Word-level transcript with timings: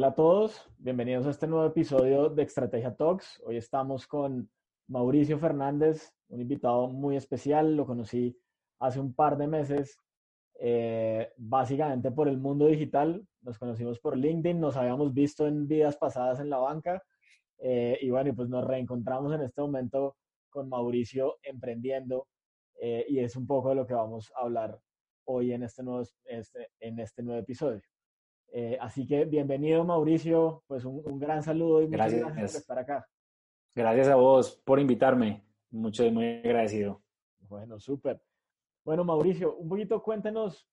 Hola 0.00 0.08
a 0.08 0.14
todos, 0.14 0.66
bienvenidos 0.78 1.26
a 1.26 1.30
este 1.30 1.46
nuevo 1.46 1.66
episodio 1.66 2.30
de 2.30 2.44
Estrategia 2.44 2.96
Talks. 2.96 3.42
Hoy 3.44 3.58
estamos 3.58 4.06
con 4.06 4.50
Mauricio 4.88 5.38
Fernández, 5.38 6.14
un 6.28 6.40
invitado 6.40 6.88
muy 6.88 7.16
especial. 7.16 7.76
Lo 7.76 7.84
conocí 7.84 8.34
hace 8.78 8.98
un 8.98 9.12
par 9.12 9.36
de 9.36 9.46
meses, 9.46 9.98
eh, 10.58 11.30
básicamente 11.36 12.10
por 12.12 12.28
el 12.28 12.38
mundo 12.38 12.66
digital. 12.66 13.22
Nos 13.42 13.58
conocimos 13.58 14.00
por 14.00 14.16
LinkedIn, 14.16 14.58
nos 14.58 14.74
habíamos 14.78 15.12
visto 15.12 15.46
en 15.46 15.68
vidas 15.68 15.98
pasadas 15.98 16.40
en 16.40 16.48
la 16.48 16.56
banca. 16.56 17.02
Eh, 17.58 17.98
y 18.00 18.08
bueno, 18.08 18.34
pues 18.34 18.48
nos 18.48 18.64
reencontramos 18.64 19.34
en 19.34 19.42
este 19.42 19.60
momento 19.60 20.16
con 20.48 20.70
Mauricio 20.70 21.36
emprendiendo. 21.42 22.26
eh, 22.80 23.04
y 23.06 23.18
es 23.18 23.36
un 23.36 23.46
poco 23.46 23.68
de 23.68 23.74
lo 23.74 23.86
que 23.86 23.92
vamos 23.92 24.32
a 24.34 24.40
hablar 24.40 24.80
hoy 25.26 25.52
en 25.52 25.62
este 25.62 25.82
nuevo, 25.82 26.02
este, 26.24 26.68
en 26.80 26.98
este 27.00 27.22
nuevo 27.22 27.42
episodio. 27.42 27.82
Eh, 28.52 28.76
así 28.80 29.06
que 29.06 29.24
bienvenido 29.26 29.84
Mauricio, 29.84 30.64
pues 30.66 30.84
un, 30.84 31.02
un 31.04 31.18
gran 31.18 31.42
saludo 31.42 31.82
y 31.82 31.86
muchas 31.86 32.12
Gracias. 32.12 32.20
gracias 32.26 32.52
por 32.52 32.60
estar 32.60 32.78
acá. 32.78 33.08
Gracias 33.74 34.08
a 34.08 34.16
vos 34.16 34.60
por 34.64 34.80
invitarme. 34.80 35.44
Mucho, 35.70 36.10
muy 36.10 36.38
agradecido. 36.38 37.00
Bueno, 37.48 37.78
súper. 37.78 38.20
Bueno, 38.84 39.04
Mauricio, 39.04 39.54
un 39.56 39.68
poquito 39.68 40.02
cuéntenos 40.02 40.68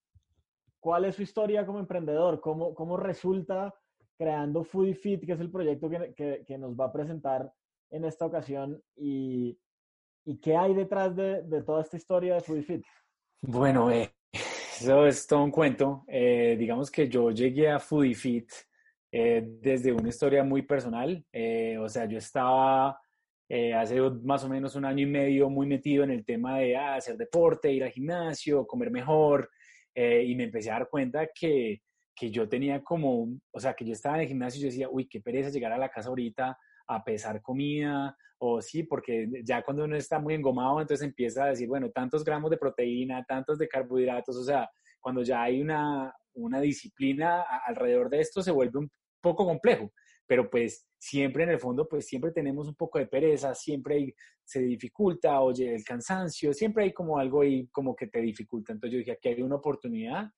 cuál 0.80 1.06
es 1.06 1.16
su 1.16 1.22
historia 1.22 1.66
como 1.66 1.80
emprendedor, 1.80 2.40
cómo, 2.40 2.74
cómo 2.74 2.98
resulta 2.98 3.74
creando 4.18 4.64
Foodie 4.64 4.96
Fit, 4.96 5.24
que 5.26 5.34
es 5.34 5.40
el 5.40 5.52
proyecto 5.52 5.88
que, 5.90 6.14
que- 6.16 6.44
que 6.48 6.58
nos 6.58 6.76
va 6.76 6.86
a 6.86 6.92
presentar 6.92 7.52
en 7.92 8.06
esta 8.06 8.26
ocasión, 8.26 8.82
y, 8.96 9.58
y 10.26 10.38
qué 10.40 10.58
hay 10.58 10.74
detrás 10.74 11.16
de, 11.16 11.44
de 11.44 11.62
toda 11.62 11.82
esta 11.82 11.98
historia 11.98 12.34
de 12.36 12.42
Foodie 12.42 12.64
Fit. 12.64 12.86
Bueno, 13.42 13.92
eh, 13.92 14.12
eso 14.82 15.08
es 15.08 15.28
todo 15.28 15.44
un 15.44 15.52
cuento. 15.52 16.06
Eh, 16.08 16.56
digamos 16.58 16.92
que 16.92 17.08
yo 17.10 17.32
llegué 17.32 17.70
a 17.70 17.80
Foodie 17.80 18.16
Fit 18.16 18.52
eh, 19.12 19.44
desde 19.46 19.92
una 19.92 20.10
historia 20.10 20.44
muy 20.44 20.62
personal. 20.62 21.26
Eh, 21.32 21.78
o 21.80 21.90
sea, 21.90 22.06
yo 22.06 22.18
estaba 22.18 23.00
hace 23.50 24.02
más 24.24 24.44
o 24.44 24.50
menos 24.50 24.76
un 24.76 24.84
año 24.84 25.04
y 25.04 25.10
medio 25.10 25.50
muy 25.50 25.68
metido 25.68 26.04
en 26.04 26.12
el 26.12 26.26
tema 26.26 26.60
de 26.60 26.76
ah, 26.76 26.96
hacer 26.96 27.16
deporte, 27.16 27.72
ir 27.72 27.82
al 27.82 27.92
gimnasio, 27.92 28.68
comer 28.68 28.92
mejor, 28.92 29.50
y 29.96 30.36
me 30.36 30.44
empecé 30.44 30.70
a 30.70 30.74
dar 30.74 30.90
cuenta 30.90 31.30
que, 31.34 31.82
que 32.14 32.30
yo 32.30 32.50
tenía 32.50 32.84
como, 32.84 33.40
o 33.52 33.60
sea, 33.62 33.74
que 33.74 33.86
yo 33.86 33.94
estaba 33.94 34.16
en 34.16 34.24
el 34.24 34.28
gimnasio 34.28 34.60
y 34.60 34.64
yo 34.64 34.68
decía, 34.68 34.90
uy, 34.90 35.08
qué 35.08 35.22
pereza 35.22 35.50
llegar 35.50 35.72
a 35.72 35.78
la 35.78 35.88
casa 35.88 36.10
ahorita 36.10 36.58
a 36.88 37.04
pesar 37.04 37.42
comida, 37.42 38.16
o 38.40 38.62
sí, 38.62 38.84
porque 38.84 39.28
ya 39.44 39.64
cuando 39.64 39.86
uno 39.86 39.96
está 39.96 40.20
muy 40.20 40.34
engomado, 40.36 40.80
entonces 40.82 41.06
empieza 41.06 41.46
a 41.46 41.50
decir, 41.50 41.68
bueno, 41.68 41.90
tantos 41.92 42.24
gramos 42.24 42.52
de 42.52 42.58
proteína, 42.58 43.24
tantos 43.28 43.58
de 43.58 43.68
carbohidratos, 43.68 44.36
o 44.38 44.44
sea, 44.44 44.70
cuando 45.00 45.24
ya 45.24 45.42
hay 45.44 45.62
una, 45.62 46.14
una 46.34 46.60
disciplina 46.62 47.42
alrededor 47.66 48.10
de 48.10 48.20
esto 48.22 48.42
se 48.42 48.52
vuelve 48.52 48.80
un 48.80 48.92
poco 49.22 49.46
complejo, 49.46 49.92
pero 50.26 50.50
pues 50.50 50.88
siempre 50.98 51.44
en 51.44 51.52
el 51.52 51.60
fondo, 51.60 51.88
pues 51.88 52.06
siempre 52.08 52.32
tenemos 52.32 52.68
un 52.68 52.76
poco 52.76 53.00
de 53.00 53.08
pereza, 53.08 53.56
siempre 53.56 53.96
hay- 53.96 54.14
se 54.44 54.62
dificulta, 54.62 55.42
oye, 55.42 55.74
el 55.76 55.84
cansancio, 55.84 56.54
siempre 56.54 56.86
hay 56.86 56.94
como 56.94 57.18
algo 57.18 57.42
ahí 57.42 57.68
como 57.70 57.96
que 57.96 58.08
te 58.08 58.22
dificulta. 58.22 58.72
Entonces 58.74 58.94
yo 58.94 59.00
dije, 59.00 59.12
aquí 59.12 59.30
hay 59.30 59.42
una 59.42 59.56
oportunidad 59.56 60.32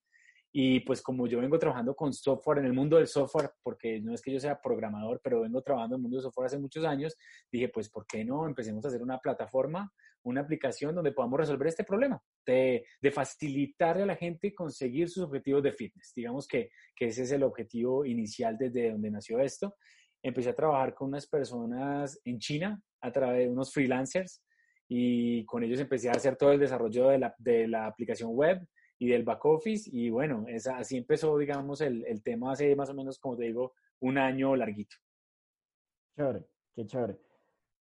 y 0.52 0.80
pues 0.80 1.02
como 1.02 1.28
yo 1.28 1.40
vengo 1.40 1.60
trabajando 1.60 1.96
con 1.96 2.12
software 2.12 2.60
en 2.60 2.66
el 2.66 2.74
mundo 2.74 2.98
del 2.98 3.08
software, 3.08 3.52
porque 3.62 4.00
no 4.02 4.14
es 4.14 4.22
que 4.22 4.32
yo 4.32 4.40
sea 4.40 4.60
programador, 4.60 5.22
pero 5.24 5.42
vengo 5.42 5.62
trabajando 5.62 5.96
en 5.96 6.00
el 6.00 6.02
mundo 6.04 6.18
del 6.18 6.24
software 6.24 6.48
hace 6.48 6.58
muchos 6.58 6.84
años, 6.86 7.16
dije, 7.52 7.70
pues, 7.70 7.90
¿por 7.90 8.08
qué 8.08 8.26
no 8.26 8.48
empecemos 8.48 8.84
a 8.84 8.88
hacer 8.88 9.04
una 9.04 9.20
plataforma, 9.20 9.92
una 10.24 10.42
aplicación 10.42 10.96
donde 10.96 11.12
podamos 11.12 11.40
resolver 11.40 11.68
este 11.68 11.84
problema? 11.84 12.20
De, 12.46 12.84
de 13.00 13.12
facilitarle 13.12 14.04
a 14.04 14.08
la 14.08 14.16
gente 14.16 14.54
conseguir 14.56 15.08
sus 15.10 15.24
objetivos 15.24 15.62
de 15.62 15.72
fitness. 15.72 16.14
Digamos 16.16 16.48
que, 16.48 16.72
que 16.96 17.06
ese 17.06 17.24
es 17.24 17.32
el 17.32 17.44
objetivo 17.44 18.04
inicial 18.04 18.58
desde 18.58 18.92
donde 18.92 19.12
nació 19.12 19.40
esto. 19.40 19.76
Empecé 20.24 20.50
a 20.50 20.56
trabajar 20.56 20.96
con 20.96 21.10
unas 21.10 21.28
personas 21.28 22.20
en 22.26 22.40
China 22.40 22.82
a 23.02 23.12
través 23.12 23.46
de 23.46 23.50
unos 23.50 23.72
freelancers 23.72 24.44
y 24.88 25.46
con 25.46 25.64
ellos 25.64 25.80
empecé 25.80 26.10
a 26.10 26.14
hacer 26.14 26.36
todo 26.36 26.52
el 26.52 26.60
desarrollo 26.60 27.10
de 27.10 27.20
la, 27.20 27.36
de 27.38 27.68
la 27.68 27.86
aplicación 27.86 28.32
web 28.34 28.60
y 29.00 29.08
del 29.08 29.24
back 29.24 29.44
office 29.46 29.90
y 29.92 30.10
bueno, 30.10 30.46
así 30.76 30.98
empezó, 30.98 31.38
digamos, 31.38 31.82
el, 31.82 32.06
el 32.06 32.22
tema 32.22 32.52
hace 32.52 32.76
más 32.76 32.90
o 32.90 32.94
menos, 32.94 33.18
como 33.18 33.38
te 33.38 33.46
digo, 33.46 33.74
un 34.02 34.18
año 34.18 34.56
larguito. 34.56 34.98
Chévere, 36.16 36.46
qué 36.76 36.86
chévere. 36.86 37.18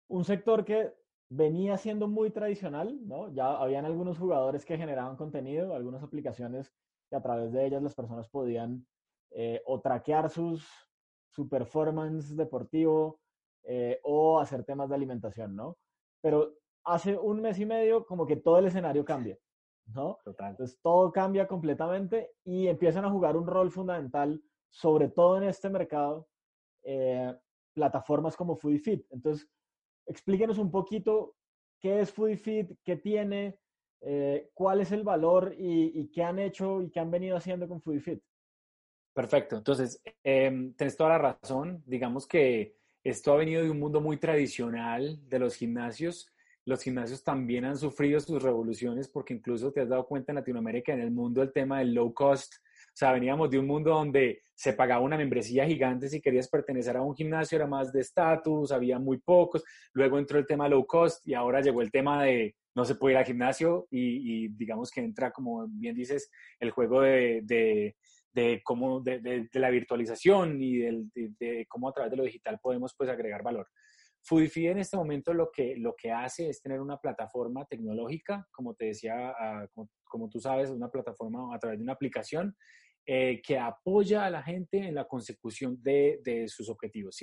Un 0.07 0.23
sector 0.23 0.63
que 0.63 0.93
venía 1.29 1.77
siendo 1.77 2.07
muy 2.07 2.29
tradicional, 2.31 2.97
¿no? 3.05 3.33
Ya 3.33 3.51
habían 3.57 3.85
algunos 3.85 4.17
jugadores 4.17 4.65
que 4.65 4.77
generaban 4.77 5.17
contenido, 5.17 5.75
algunas 5.75 6.03
aplicaciones 6.03 6.71
que 7.09 7.15
a 7.15 7.21
través 7.21 7.51
de 7.51 7.65
ellas 7.65 7.83
las 7.83 7.95
personas 7.95 8.29
podían 8.29 8.85
eh, 9.31 9.61
o 9.65 9.81
traquear 9.81 10.29
sus, 10.29 10.65
su 11.29 11.49
performance 11.49 12.35
deportivo 12.35 13.19
eh, 13.63 13.99
o 14.03 14.39
hacer 14.39 14.63
temas 14.63 14.89
de 14.89 14.95
alimentación, 14.95 15.55
¿no? 15.55 15.77
Pero 16.21 16.53
hace 16.85 17.17
un 17.17 17.41
mes 17.41 17.59
y 17.59 17.65
medio 17.65 18.05
como 18.05 18.25
que 18.25 18.35
todo 18.35 18.59
el 18.59 18.67
escenario 18.67 19.03
cambia, 19.03 19.37
¿no? 19.85 20.19
Total. 20.23 20.51
Entonces 20.51 20.79
todo 20.81 21.11
cambia 21.11 21.47
completamente 21.47 22.31
y 22.43 22.67
empiezan 22.67 23.05
a 23.05 23.09
jugar 23.09 23.37
un 23.37 23.47
rol 23.47 23.71
fundamental, 23.71 24.41
sobre 24.69 25.09
todo 25.09 25.37
en 25.37 25.43
este 25.43 25.69
mercado, 25.69 26.27
eh, 26.83 27.35
plataformas 27.73 28.35
como 28.35 28.55
Foodie 28.55 28.79
Fit. 28.79 29.05
Entonces, 29.11 29.49
explíquenos 30.05 30.57
un 30.57 30.71
poquito 30.71 31.35
qué 31.79 32.01
es 32.01 32.11
Foodie 32.11 32.37
Fit, 32.37 32.71
qué 32.83 32.97
tiene, 32.97 33.59
eh, 34.01 34.49
cuál 34.53 34.81
es 34.81 34.91
el 34.91 35.03
valor 35.03 35.55
y, 35.57 35.99
y 35.99 36.11
qué 36.11 36.23
han 36.23 36.39
hecho 36.39 36.81
y 36.81 36.89
qué 36.89 36.99
han 36.99 37.11
venido 37.11 37.37
haciendo 37.37 37.67
con 37.67 37.81
Foodie 37.81 38.01
Fit. 38.01 38.23
Perfecto. 39.13 39.57
Entonces, 39.57 40.01
eh, 40.23 40.71
tienes 40.75 40.97
toda 40.97 41.11
la 41.11 41.17
razón. 41.19 41.83
Digamos 41.85 42.27
que 42.27 42.75
esto 43.03 43.33
ha 43.33 43.37
venido 43.37 43.61
de 43.61 43.69
un 43.69 43.79
mundo 43.79 44.01
muy 44.01 44.17
tradicional 44.17 45.19
de 45.29 45.39
los 45.39 45.55
gimnasios. 45.55 46.32
Los 46.65 46.81
gimnasios 46.81 47.23
también 47.23 47.65
han 47.65 47.77
sufrido 47.77 48.19
sus 48.19 48.41
revoluciones 48.41 49.09
porque 49.09 49.33
incluso 49.33 49.71
te 49.71 49.81
has 49.81 49.89
dado 49.89 50.05
cuenta 50.05 50.31
en 50.31 50.37
Latinoamérica, 50.37 50.93
en 50.93 51.01
el 51.01 51.11
mundo 51.11 51.41
del 51.41 51.51
tema 51.51 51.79
del 51.79 51.93
low 51.93 52.13
cost. 52.13 52.53
O 52.55 52.95
sea, 52.95 53.11
veníamos 53.11 53.49
de 53.49 53.59
un 53.59 53.67
mundo 53.67 53.91
donde 53.91 54.41
se 54.55 54.73
pagaba 54.73 55.01
una 55.01 55.17
membresía 55.17 55.65
gigante 55.65 56.07
si 56.07 56.21
querías 56.21 56.47
pertenecer 56.47 56.95
a 56.95 57.01
un 57.01 57.15
gimnasio, 57.15 57.55
era 57.55 57.67
más 57.67 57.91
de 57.91 58.01
estatus, 58.01 58.71
había 58.71 58.99
muy 58.99 59.17
pocos. 59.17 59.63
Luego 59.93 60.19
entró 60.19 60.37
el 60.37 60.45
tema 60.45 60.69
low 60.69 60.85
cost 60.85 61.27
y 61.27 61.33
ahora 61.33 61.61
llegó 61.61 61.81
el 61.81 61.91
tema 61.91 62.23
de 62.23 62.55
no 62.75 62.85
se 62.85 62.95
puede 62.95 63.13
ir 63.13 63.17
al 63.17 63.25
gimnasio 63.25 63.87
y, 63.91 64.47
digamos 64.49 64.89
que 64.89 65.01
entra, 65.01 65.31
como 65.31 65.67
bien 65.67 65.95
dices, 65.95 66.29
el 66.59 66.71
juego 66.71 67.01
de, 67.01 67.41
de 67.43 67.95
de 68.33 68.61
cómo 68.63 68.99
de, 68.99 69.47
la 69.53 69.69
virtualización 69.69 70.61
y 70.61 70.77
del, 70.77 71.09
de, 71.13 71.31
de, 71.39 71.65
cómo 71.67 71.87
a 71.87 71.93
través 71.93 72.11
de 72.11 72.17
lo 72.17 72.23
digital 72.23 72.59
podemos 72.59 72.95
pues 72.97 73.09
agregar 73.09 73.43
valor. 73.43 73.67
Foodify 74.25 74.67
en 74.67 74.79
este 74.79 74.95
momento 74.95 75.33
lo 75.33 75.51
que, 75.51 75.75
lo 75.75 75.95
que 75.95 76.11
hace 76.11 76.49
es 76.49 76.61
tener 76.61 76.79
una 76.79 76.97
plataforma 76.97 77.65
tecnológica, 77.65 78.47
como 78.51 78.73
te 78.73 78.85
decía, 78.85 79.33
como, 80.05 80.29
tú 80.29 80.39
sabes, 80.39 80.69
una 80.69 80.89
plataforma 80.89 81.53
a 81.53 81.59
través 81.59 81.77
de 81.77 81.83
una 81.83 81.93
aplicación 81.93 82.55
eh, 83.05 83.41
que 83.41 83.57
apoya 83.57 84.25
a 84.25 84.29
la 84.29 84.41
gente 84.41 84.77
en 84.77 84.95
la 84.95 85.05
consecución 85.05 85.77
de, 85.81 86.45
sus 86.47 86.69
objetivos. 86.69 87.17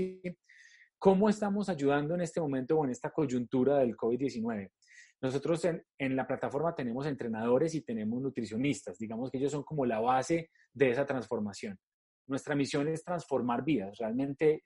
¿Cómo 0.99 1.31
estamos 1.31 1.71
ayudando 1.71 2.15
en 2.15 2.21
este 2.21 2.41
momento 2.41 2.79
o 2.79 2.85
en 2.85 2.91
esta 2.91 3.11
coyuntura 3.11 3.79
del 3.79 3.97
COVID-19? 3.97 4.71
Nosotros 5.23 5.65
en, 5.65 5.83
en, 5.99 6.17
la 6.17 6.27
plataforma 6.27 6.75
tenemos 6.75 7.07
entrenadores 7.07 7.75
y 7.75 7.81
tenemos 7.81 8.21
nutricionistas. 8.21 8.99
Digamos 8.99 9.31
que 9.31 9.39
ellos 9.39 9.53
son 9.53 9.63
como 9.63 9.87
la 9.87 10.01
base 10.01 10.51
de 10.75 10.91
esa 10.91 11.07
transformación. 11.07 11.79
Nuestra 12.31 12.55
misión 12.55 12.87
es 12.87 13.03
transformar 13.03 13.65
vidas. 13.65 13.99
Realmente 13.99 14.63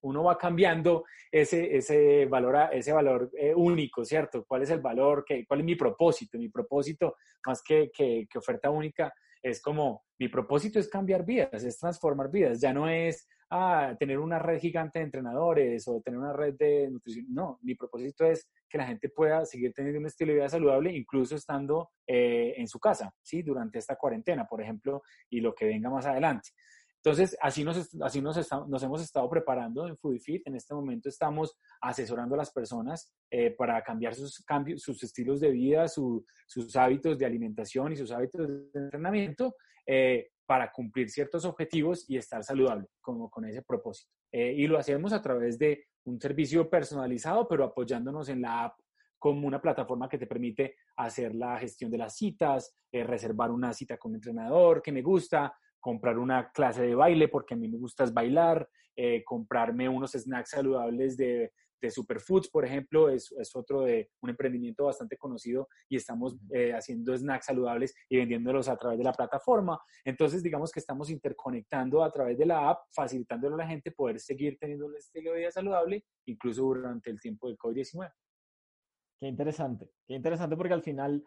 uno 0.00 0.24
va 0.24 0.38
cambiando 0.38 1.04
ese, 1.30 1.76
ese 1.76 2.24
valor, 2.24 2.70
ese 2.72 2.94
valor 2.94 3.30
eh, 3.38 3.54
único, 3.54 4.06
¿cierto? 4.06 4.46
¿Cuál 4.48 4.62
es 4.62 4.70
el 4.70 4.80
valor? 4.80 5.22
Que, 5.22 5.44
¿Cuál 5.46 5.60
es 5.60 5.66
mi 5.66 5.76
propósito? 5.76 6.38
Mi 6.38 6.48
propósito, 6.48 7.16
más 7.46 7.62
que, 7.62 7.90
que, 7.94 8.26
que 8.28 8.38
oferta 8.38 8.70
única, 8.70 9.12
es 9.42 9.60
como, 9.60 10.04
mi 10.18 10.28
propósito 10.28 10.78
es 10.78 10.88
cambiar 10.88 11.26
vidas, 11.26 11.62
es 11.62 11.78
transformar 11.78 12.30
vidas. 12.30 12.58
Ya 12.58 12.72
no 12.72 12.88
es, 12.88 13.28
ah, 13.50 13.94
tener 13.98 14.18
una 14.18 14.38
red 14.38 14.58
gigante 14.58 14.98
de 14.98 15.04
entrenadores 15.04 15.86
o 15.86 16.00
tener 16.00 16.18
una 16.18 16.32
red 16.32 16.54
de 16.54 16.88
nutrición. 16.90 17.26
No, 17.28 17.58
mi 17.60 17.74
propósito 17.74 18.24
es 18.24 18.48
que 18.66 18.78
la 18.78 18.86
gente 18.86 19.10
pueda 19.10 19.44
seguir 19.44 19.74
teniendo 19.74 20.00
un 20.00 20.06
estilo 20.06 20.32
de 20.32 20.38
vida 20.38 20.48
saludable, 20.48 20.96
incluso 20.96 21.36
estando 21.36 21.90
eh, 22.06 22.54
en 22.56 22.66
su 22.66 22.80
casa, 22.80 23.12
¿sí? 23.22 23.42
Durante 23.42 23.78
esta 23.78 23.96
cuarentena, 23.96 24.46
por 24.46 24.62
ejemplo, 24.62 25.02
y 25.28 25.40
lo 25.40 25.54
que 25.54 25.66
venga 25.66 25.90
más 25.90 26.06
adelante. 26.06 26.48
Entonces, 27.04 27.36
así 27.42 27.64
nos, 27.64 27.94
así 28.00 28.22
nos, 28.22 28.50
nos 28.66 28.82
hemos 28.82 29.02
estado 29.02 29.28
preparando 29.28 29.86
en 29.86 29.94
FoodFit. 29.98 30.46
En 30.46 30.56
este 30.56 30.72
momento 30.72 31.10
estamos 31.10 31.54
asesorando 31.82 32.34
a 32.34 32.38
las 32.38 32.50
personas 32.50 33.12
eh, 33.30 33.50
para 33.50 33.82
cambiar 33.82 34.14
sus, 34.14 34.42
cambios, 34.42 34.80
sus 34.80 35.02
estilos 35.02 35.38
de 35.40 35.50
vida, 35.50 35.86
sus 35.86 36.24
hábitos 36.76 37.18
de 37.18 37.26
alimentación 37.26 37.92
y 37.92 37.96
sus 37.96 38.10
hábitos 38.10 38.48
de 38.48 38.80
entrenamiento 38.80 39.54
eh, 39.86 40.30
para 40.46 40.72
cumplir 40.72 41.10
ciertos 41.10 41.44
objetivos 41.44 42.08
y 42.08 42.16
estar 42.16 42.42
saludable 42.42 42.86
como 43.02 43.28
con 43.28 43.44
ese 43.44 43.60
propósito. 43.60 44.10
Eh, 44.32 44.54
y 44.56 44.66
lo 44.66 44.78
hacemos 44.78 45.12
a 45.12 45.20
través 45.20 45.58
de 45.58 45.84
un 46.04 46.18
servicio 46.18 46.70
personalizado, 46.70 47.46
pero 47.46 47.64
apoyándonos 47.64 48.30
en 48.30 48.40
la 48.40 48.64
app 48.64 48.78
como 49.18 49.46
una 49.46 49.60
plataforma 49.60 50.08
que 50.08 50.16
te 50.16 50.26
permite 50.26 50.76
hacer 50.96 51.34
la 51.34 51.58
gestión 51.58 51.90
de 51.90 51.98
las 51.98 52.16
citas, 52.16 52.74
reservar 52.90 53.50
una 53.50 53.74
cita 53.74 53.98
con 53.98 54.12
un 54.12 54.16
entrenador 54.16 54.80
que 54.80 54.92
me 54.92 55.02
gusta, 55.02 55.54
comprar 55.84 56.18
una 56.18 56.50
clase 56.50 56.80
de 56.80 56.94
baile 56.94 57.28
porque 57.28 57.52
a 57.52 57.58
mí 57.58 57.68
me 57.68 57.76
gusta 57.76 58.06
bailar, 58.10 58.66
eh, 58.96 59.22
comprarme 59.22 59.86
unos 59.86 60.12
snacks 60.12 60.48
saludables 60.48 61.14
de, 61.18 61.52
de 61.82 61.90
superfoods, 61.90 62.48
por 62.48 62.64
ejemplo, 62.64 63.10
es, 63.10 63.30
es, 63.32 63.54
otro 63.54 63.82
de 63.82 64.08
un 64.22 64.30
emprendimiento 64.30 64.86
bastante 64.86 65.18
conocido 65.18 65.68
y 65.90 65.96
estamos 65.96 66.38
eh, 66.54 66.72
haciendo 66.72 67.14
snacks 67.14 67.44
saludables 67.44 67.94
y 68.08 68.16
vendiéndolos 68.16 68.66
a 68.70 68.78
través 68.78 68.96
de 68.96 69.04
la 69.04 69.12
plataforma. 69.12 69.78
Entonces, 70.06 70.42
digamos 70.42 70.72
que 70.72 70.80
estamos 70.80 71.10
interconectando 71.10 72.02
a 72.02 72.10
través 72.10 72.38
de 72.38 72.46
la 72.46 72.70
app, 72.70 72.84
facilitándole 72.90 73.52
a 73.56 73.58
la 73.58 73.66
gente 73.66 73.90
poder 73.90 74.18
seguir 74.20 74.56
teniendo 74.58 74.86
un 74.86 74.96
estilo 74.96 75.32
de 75.32 75.40
vida 75.40 75.50
saludable, 75.50 76.02
incluso 76.24 76.62
durante 76.62 77.10
el 77.10 77.20
tiempo 77.20 77.48
del 77.48 77.58
COVID-19. 77.58 78.10
Qué 79.20 79.28
interesante, 79.28 79.90
qué 80.06 80.14
interesante 80.14 80.56
porque 80.56 80.72
al 80.72 80.82
final 80.82 81.22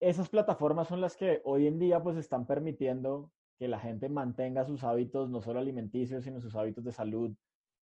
esas 0.00 0.28
plataformas 0.28 0.88
son 0.88 1.00
las 1.00 1.16
que 1.16 1.40
hoy 1.44 1.68
en 1.68 1.78
día 1.78 2.02
pues 2.02 2.16
están 2.16 2.44
permitiendo 2.44 3.30
que 3.62 3.68
la 3.68 3.78
gente 3.78 4.08
mantenga 4.08 4.64
sus 4.64 4.82
hábitos, 4.82 5.30
no 5.30 5.40
solo 5.40 5.60
alimenticios, 5.60 6.24
sino 6.24 6.40
sus 6.40 6.56
hábitos 6.56 6.82
de 6.82 6.90
salud 6.90 7.32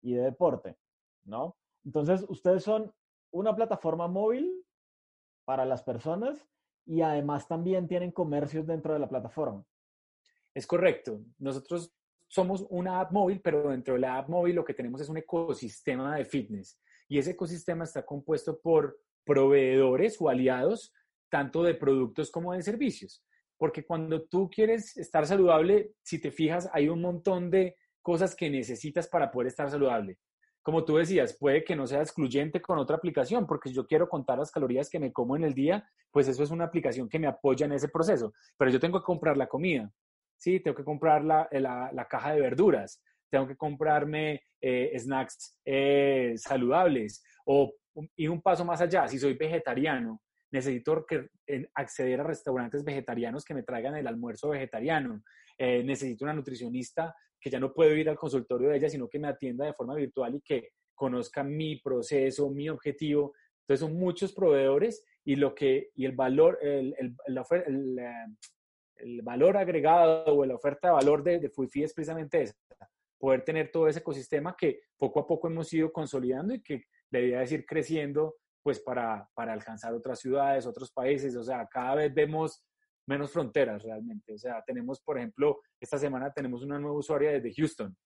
y 0.02 0.12
de 0.12 0.20
deporte, 0.20 0.76
¿no? 1.24 1.56
Entonces, 1.86 2.22
ustedes 2.28 2.64
son 2.64 2.92
una 3.30 3.56
plataforma 3.56 4.06
móvil 4.06 4.62
para 5.46 5.64
las 5.64 5.82
personas 5.82 6.46
y 6.84 7.00
además 7.00 7.48
también 7.48 7.88
tienen 7.88 8.12
comercios 8.12 8.66
dentro 8.66 8.92
de 8.92 8.98
la 8.98 9.08
plataforma. 9.08 9.64
Es 10.52 10.66
correcto. 10.66 11.22
Nosotros 11.38 11.94
somos 12.28 12.66
una 12.68 13.00
app 13.00 13.12
móvil, 13.12 13.40
pero 13.40 13.70
dentro 13.70 13.94
de 13.94 14.00
la 14.00 14.18
app 14.18 14.28
móvil 14.28 14.56
lo 14.56 14.66
que 14.66 14.74
tenemos 14.74 15.00
es 15.00 15.08
un 15.08 15.16
ecosistema 15.16 16.14
de 16.14 16.26
fitness 16.26 16.78
y 17.08 17.16
ese 17.16 17.30
ecosistema 17.30 17.84
está 17.84 18.04
compuesto 18.04 18.60
por 18.60 19.00
proveedores 19.24 20.20
o 20.20 20.28
aliados 20.28 20.92
tanto 21.30 21.62
de 21.62 21.72
productos 21.72 22.30
como 22.30 22.52
de 22.52 22.62
servicios 22.62 23.24
porque 23.60 23.84
cuando 23.84 24.22
tú 24.22 24.48
quieres 24.48 24.96
estar 24.96 25.26
saludable, 25.26 25.92
si 26.02 26.18
te 26.18 26.30
fijas, 26.30 26.70
hay 26.72 26.88
un 26.88 27.02
montón 27.02 27.50
de 27.50 27.76
cosas 28.00 28.34
que 28.34 28.48
necesitas 28.48 29.06
para 29.06 29.30
poder 29.30 29.48
estar 29.48 29.68
saludable. 29.70 30.16
Como 30.62 30.82
tú 30.86 30.96
decías, 30.96 31.36
puede 31.38 31.62
que 31.62 31.76
no 31.76 31.86
sea 31.86 32.00
excluyente 32.00 32.62
con 32.62 32.78
otra 32.78 32.96
aplicación, 32.96 33.46
porque 33.46 33.68
si 33.68 33.74
yo 33.74 33.86
quiero 33.86 34.08
contar 34.08 34.38
las 34.38 34.50
calorías 34.50 34.88
que 34.88 34.98
me 34.98 35.12
como 35.12 35.36
en 35.36 35.44
el 35.44 35.52
día, 35.52 35.86
pues 36.10 36.26
eso 36.26 36.42
es 36.42 36.50
una 36.50 36.64
aplicación 36.64 37.06
que 37.06 37.18
me 37.18 37.26
apoya 37.26 37.66
en 37.66 37.72
ese 37.72 37.90
proceso. 37.90 38.32
Pero 38.56 38.70
yo 38.70 38.80
tengo 38.80 38.98
que 38.98 39.04
comprar 39.04 39.36
la 39.36 39.46
comida, 39.46 39.92
¿sí? 40.38 40.60
Tengo 40.60 40.74
que 40.74 40.84
comprar 40.84 41.22
la, 41.22 41.46
la, 41.52 42.06
caja 42.08 42.32
de 42.32 42.40
verduras, 42.40 43.02
tengo 43.28 43.46
que 43.46 43.58
comprarme 43.58 44.42
eh, 44.62 44.98
snacks 44.98 45.60
eh, 45.66 46.32
saludables 46.36 47.22
o 47.44 47.74
y 48.16 48.26
un 48.26 48.40
paso 48.40 48.64
más 48.64 48.80
allá, 48.80 49.06
si 49.06 49.18
soy 49.18 49.34
vegetariano, 49.34 50.22
necesito 50.50 51.06
acceder 51.74 52.20
a 52.20 52.24
restaurantes 52.24 52.84
vegetarianos 52.84 53.44
que 53.44 53.54
me 53.54 53.62
traigan 53.62 53.96
el 53.96 54.06
almuerzo 54.06 54.50
vegetariano, 54.50 55.22
eh, 55.58 55.82
necesito 55.84 56.24
una 56.24 56.34
nutricionista 56.34 57.14
que 57.40 57.50
ya 57.50 57.60
no 57.60 57.72
puedo 57.72 57.94
ir 57.94 58.08
al 58.08 58.18
consultorio 58.18 58.68
de 58.68 58.76
ella, 58.76 58.88
sino 58.88 59.08
que 59.08 59.18
me 59.18 59.28
atienda 59.28 59.64
de 59.64 59.72
forma 59.72 59.94
virtual 59.94 60.34
y 60.34 60.40
que 60.40 60.70
conozca 60.94 61.42
mi 61.42 61.76
proceso, 61.80 62.50
mi 62.50 62.68
objetivo. 62.68 63.32
Entonces 63.62 63.86
son 63.86 63.98
muchos 63.98 64.32
proveedores 64.32 65.04
y 65.24 65.36
lo 65.36 65.54
que 65.54 65.90
y 65.94 66.04
el 66.04 66.12
valor 66.12 66.58
el, 66.60 66.94
el, 66.98 67.14
el, 68.96 69.22
valor 69.22 69.56
agregado 69.56 70.34
o 70.34 70.44
la 70.44 70.54
oferta 70.54 70.88
de 70.88 70.94
valor 70.94 71.22
de, 71.22 71.38
de 71.38 71.50
FUIFI 71.50 71.84
es 71.84 71.94
precisamente 71.94 72.42
esa, 72.42 72.54
poder 73.18 73.44
tener 73.44 73.70
todo 73.70 73.86
ese 73.86 74.00
ecosistema 74.00 74.56
que 74.58 74.80
poco 74.96 75.20
a 75.20 75.26
poco 75.26 75.48
hemos 75.48 75.72
ido 75.72 75.92
consolidando 75.92 76.54
y 76.54 76.62
que 76.62 76.84
la 77.10 77.20
idea 77.20 77.42
es 77.42 77.52
ir 77.52 77.66
creciendo 77.66 78.36
pues 78.62 78.80
para, 78.80 79.28
para 79.34 79.52
alcanzar 79.52 79.94
otras 79.94 80.20
ciudades, 80.20 80.66
otros 80.66 80.92
países, 80.92 81.34
o 81.36 81.42
sea, 81.42 81.66
cada 81.66 81.94
vez 81.96 82.14
vemos 82.14 82.64
menos 83.06 83.32
fronteras 83.32 83.82
realmente. 83.82 84.34
O 84.34 84.38
sea, 84.38 84.62
tenemos, 84.66 85.00
por 85.00 85.18
ejemplo, 85.18 85.60
esta 85.80 85.98
semana 85.98 86.32
tenemos 86.32 86.62
una 86.62 86.78
nueva 86.78 86.98
usuaria 86.98 87.32
desde 87.32 87.52
Houston. 87.54 87.96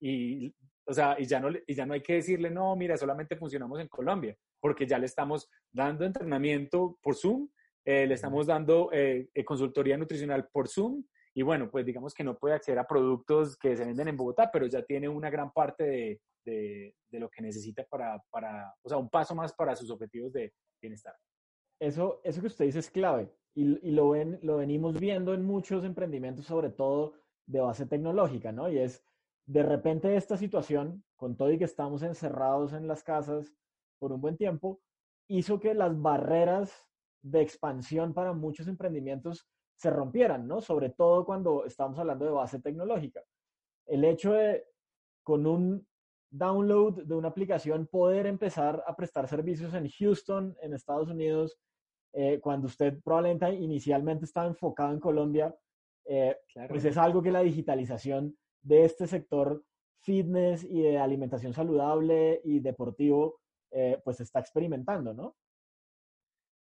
Y, 0.00 0.54
o 0.86 0.92
sea, 0.92 1.16
y 1.18 1.26
ya, 1.26 1.40
no, 1.40 1.48
y 1.66 1.74
ya 1.74 1.86
no 1.86 1.94
hay 1.94 2.02
que 2.02 2.14
decirle, 2.14 2.50
no, 2.50 2.74
mira, 2.76 2.96
solamente 2.96 3.36
funcionamos 3.36 3.80
en 3.80 3.88
Colombia, 3.88 4.36
porque 4.60 4.86
ya 4.86 4.98
le 4.98 5.06
estamos 5.06 5.48
dando 5.72 6.04
entrenamiento 6.04 6.98
por 7.02 7.14
Zoom, 7.14 7.48
eh, 7.84 8.06
le 8.06 8.14
estamos 8.14 8.46
dando 8.46 8.90
eh, 8.92 9.28
eh, 9.32 9.44
consultoría 9.44 9.96
nutricional 9.96 10.48
por 10.52 10.68
Zoom, 10.68 11.04
y 11.36 11.42
bueno, 11.42 11.70
pues 11.70 11.84
digamos 11.84 12.14
que 12.14 12.24
no 12.24 12.38
puede 12.38 12.54
acceder 12.54 12.78
a 12.78 12.86
productos 12.86 13.58
que 13.58 13.76
se 13.76 13.84
venden 13.84 14.08
en 14.08 14.16
Bogotá, 14.16 14.50
pero 14.50 14.66
ya 14.66 14.82
tiene 14.82 15.06
una 15.06 15.28
gran 15.28 15.52
parte 15.52 15.84
de, 15.84 16.94
de, 17.10 17.20
lo 17.20 17.28
que 17.28 17.42
necesita 17.42 17.84
para, 17.84 18.22
para, 18.30 18.74
o 18.82 18.88
sea, 18.88 18.96
un 18.96 19.10
paso 19.10 19.34
más 19.34 19.52
para 19.52 19.76
sus 19.76 19.90
objetivos 19.90 20.32
de 20.32 20.54
bienestar. 20.80 21.14
Eso, 21.78 22.22
eso 22.24 22.40
que 22.40 22.46
usted 22.46 22.64
dice 22.64 22.78
es 22.78 22.90
clave 22.90 23.30
y, 23.54 23.86
y 23.86 23.90
lo, 23.90 24.08
ven, 24.10 24.38
lo 24.40 24.56
venimos 24.56 24.98
viendo 24.98 25.34
en 25.34 25.44
muchos 25.44 25.84
emprendimientos, 25.84 26.46
sobre 26.46 26.70
todo 26.70 27.12
de 27.44 27.60
base 27.60 27.84
tecnológica, 27.84 28.50
¿no? 28.50 28.70
Y 28.70 28.78
es, 28.78 29.04
de 29.44 29.62
repente 29.62 30.16
esta 30.16 30.38
situación, 30.38 31.04
con 31.16 31.36
todo 31.36 31.52
y 31.52 31.58
que 31.58 31.64
estamos 31.64 32.02
encerrados 32.02 32.72
en 32.72 32.88
las 32.88 33.04
casas 33.04 33.52
por 33.98 34.10
un 34.10 34.22
buen 34.22 34.38
tiempo, 34.38 34.80
hizo 35.28 35.60
que 35.60 35.74
las 35.74 36.00
barreras 36.00 36.72
de 37.20 37.42
expansión 37.42 38.14
para 38.14 38.32
muchos 38.32 38.68
emprendimientos 38.68 39.46
se 39.76 39.90
rompieran, 39.90 40.46
¿no? 40.46 40.60
Sobre 40.60 40.90
todo 40.90 41.24
cuando 41.24 41.64
estamos 41.64 41.98
hablando 41.98 42.24
de 42.24 42.30
base 42.30 42.60
tecnológica. 42.60 43.22
El 43.86 44.04
hecho 44.04 44.32
de, 44.32 44.64
con 45.22 45.46
un 45.46 45.86
download 46.30 47.04
de 47.04 47.14
una 47.14 47.28
aplicación, 47.28 47.86
poder 47.86 48.26
empezar 48.26 48.82
a 48.86 48.96
prestar 48.96 49.28
servicios 49.28 49.74
en 49.74 49.88
Houston, 49.88 50.56
en 50.60 50.74
Estados 50.74 51.08
Unidos, 51.08 51.58
eh, 52.12 52.40
cuando 52.40 52.66
usted 52.66 52.98
probablemente 53.04 53.52
inicialmente 53.54 54.24
estaba 54.24 54.46
enfocado 54.46 54.92
en 54.92 55.00
Colombia, 55.00 55.54
eh, 56.06 56.36
pues 56.68 56.84
es 56.84 56.96
algo 56.96 57.22
que 57.22 57.30
la 57.30 57.40
digitalización 57.42 58.36
de 58.62 58.84
este 58.84 59.06
sector 59.06 59.62
fitness 60.00 60.64
y 60.64 60.82
de 60.82 60.98
alimentación 60.98 61.52
saludable 61.52 62.40
y 62.44 62.60
deportivo, 62.60 63.40
eh, 63.70 64.00
pues 64.04 64.20
está 64.20 64.40
experimentando, 64.40 65.12
¿no? 65.12 65.36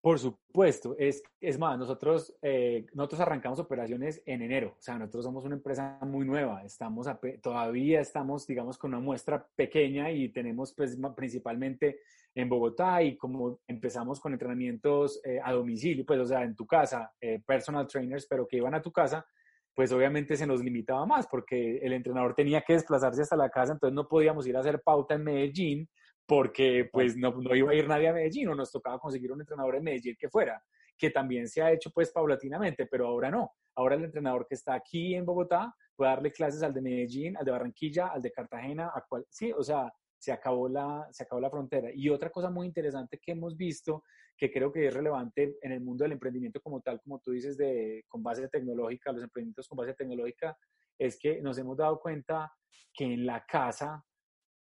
Por 0.05 0.19
supuesto, 0.19 0.95
es, 0.99 1.23
más, 1.57 1.79
nosotros, 1.79 2.37
eh, 2.43 2.85
nosotros 2.93 3.21
arrancamos 3.21 3.57
operaciones 3.57 4.21
en 4.27 4.43
enero, 4.43 4.75
o 4.77 4.79
sea, 4.79 4.99
nosotros 4.99 5.25
somos 5.25 5.45
una 5.45 5.55
empresa 5.55 5.97
muy 6.03 6.27
nueva, 6.27 6.63
estamos 6.63 7.07
todavía 7.41 8.01
estamos, 8.01 8.45
digamos, 8.45 8.77
con 8.77 8.93
una 8.93 8.99
muestra 8.99 9.47
pequeña 9.55 10.11
y 10.11 10.29
tenemos 10.29 10.75
pues, 10.75 10.95
principalmente 11.15 12.01
en 12.35 12.47
Bogotá 12.47 13.01
y 13.01 13.17
como 13.17 13.61
empezamos 13.67 14.19
con 14.19 14.33
entrenamientos 14.33 15.19
eh, 15.23 15.39
a 15.43 15.51
domicilio, 15.53 16.05
pues, 16.05 16.19
o 16.19 16.25
sea, 16.27 16.43
en 16.43 16.55
tu 16.55 16.67
casa, 16.67 17.11
eh, 17.19 17.41
personal 17.43 17.87
trainers, 17.87 18.27
pero 18.27 18.47
que 18.47 18.57
iban 18.57 18.75
a 18.75 18.83
tu 18.83 18.91
casa, 18.91 19.25
pues 19.73 19.91
obviamente 19.91 20.37
se 20.37 20.45
nos 20.45 20.63
limitaba 20.63 21.03
más 21.07 21.25
porque 21.25 21.77
el 21.77 21.93
entrenador 21.93 22.35
tenía 22.35 22.61
que 22.61 22.73
desplazarse 22.73 23.23
hasta 23.23 23.35
la 23.35 23.49
casa, 23.49 23.73
entonces 23.73 23.95
no 23.95 24.07
podíamos 24.07 24.45
ir 24.45 24.55
a 24.55 24.59
hacer 24.59 24.83
pauta 24.83 25.15
en 25.15 25.23
Medellín 25.23 25.89
porque 26.25 26.89
pues 26.91 27.15
no, 27.15 27.31
no, 27.31 27.55
iba 27.55 27.71
a 27.71 27.75
ir 27.75 27.87
nadie 27.87 28.07
a 28.07 28.13
Medellín 28.13 28.49
o 28.49 28.55
nos 28.55 28.71
tocaba 28.71 28.99
conseguir 28.99 29.31
un 29.31 29.41
entrenador 29.41 29.75
en 29.75 29.83
Medellín 29.83 30.15
que 30.19 30.29
fuera, 30.29 30.63
que 30.97 31.09
también 31.09 31.47
se 31.47 31.61
ha 31.61 31.71
hecho 31.71 31.91
pues 31.91 32.11
paulatinamente, 32.11 32.87
pero 32.87 33.07
ahora 33.07 33.29
no. 33.29 33.51
Ahora 33.75 33.95
el 33.95 34.05
entrenador 34.05 34.47
que 34.47 34.55
está 34.55 34.73
aquí 34.73 35.15
en 35.15 35.25
Bogotá 35.25 35.75
puede 35.95 36.11
darle 36.11 36.31
clases 36.31 36.63
al 36.63 36.73
de 36.73 36.81
Medellín, 36.81 37.37
al 37.37 37.45
de 37.45 37.51
Barranquilla, 37.51 38.07
al 38.07 38.21
de 38.21 38.31
Cartagena, 38.31 38.91
a 38.93 39.03
cual, 39.07 39.25
sí, 39.29 39.51
o 39.51 39.63
sea, 39.63 39.91
se 40.17 40.31
acabó, 40.31 40.67
la, 40.67 41.07
se 41.11 41.23
acabó 41.23 41.41
la 41.41 41.49
frontera. 41.49 41.89
Y 41.93 42.09
otra 42.09 42.29
cosa 42.29 42.49
muy 42.49 42.67
interesante 42.67 43.19
que 43.19 43.33
hemos 43.33 43.55
visto, 43.55 44.03
que 44.37 44.51
creo 44.51 44.71
que 44.71 44.87
es 44.87 44.93
relevante 44.93 45.57
en 45.61 45.71
el 45.71 45.81
mundo 45.81 46.03
del 46.03 46.13
emprendimiento 46.13 46.61
como 46.61 46.81
tal, 46.81 46.99
como 47.01 47.19
tú 47.19 47.31
dices, 47.31 47.57
de, 47.57 48.03
con 48.07 48.23
base 48.23 48.47
tecnológica, 48.47 49.11
los 49.11 49.23
emprendimientos 49.23 49.67
con 49.67 49.77
base 49.77 49.93
tecnológica, 49.93 50.57
es 50.97 51.19
que 51.19 51.41
nos 51.41 51.57
hemos 51.57 51.77
dado 51.77 51.99
cuenta 51.99 52.51
que 52.93 53.05
en 53.05 53.25
la 53.25 53.45
casa 53.45 54.03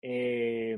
eh, 0.01 0.77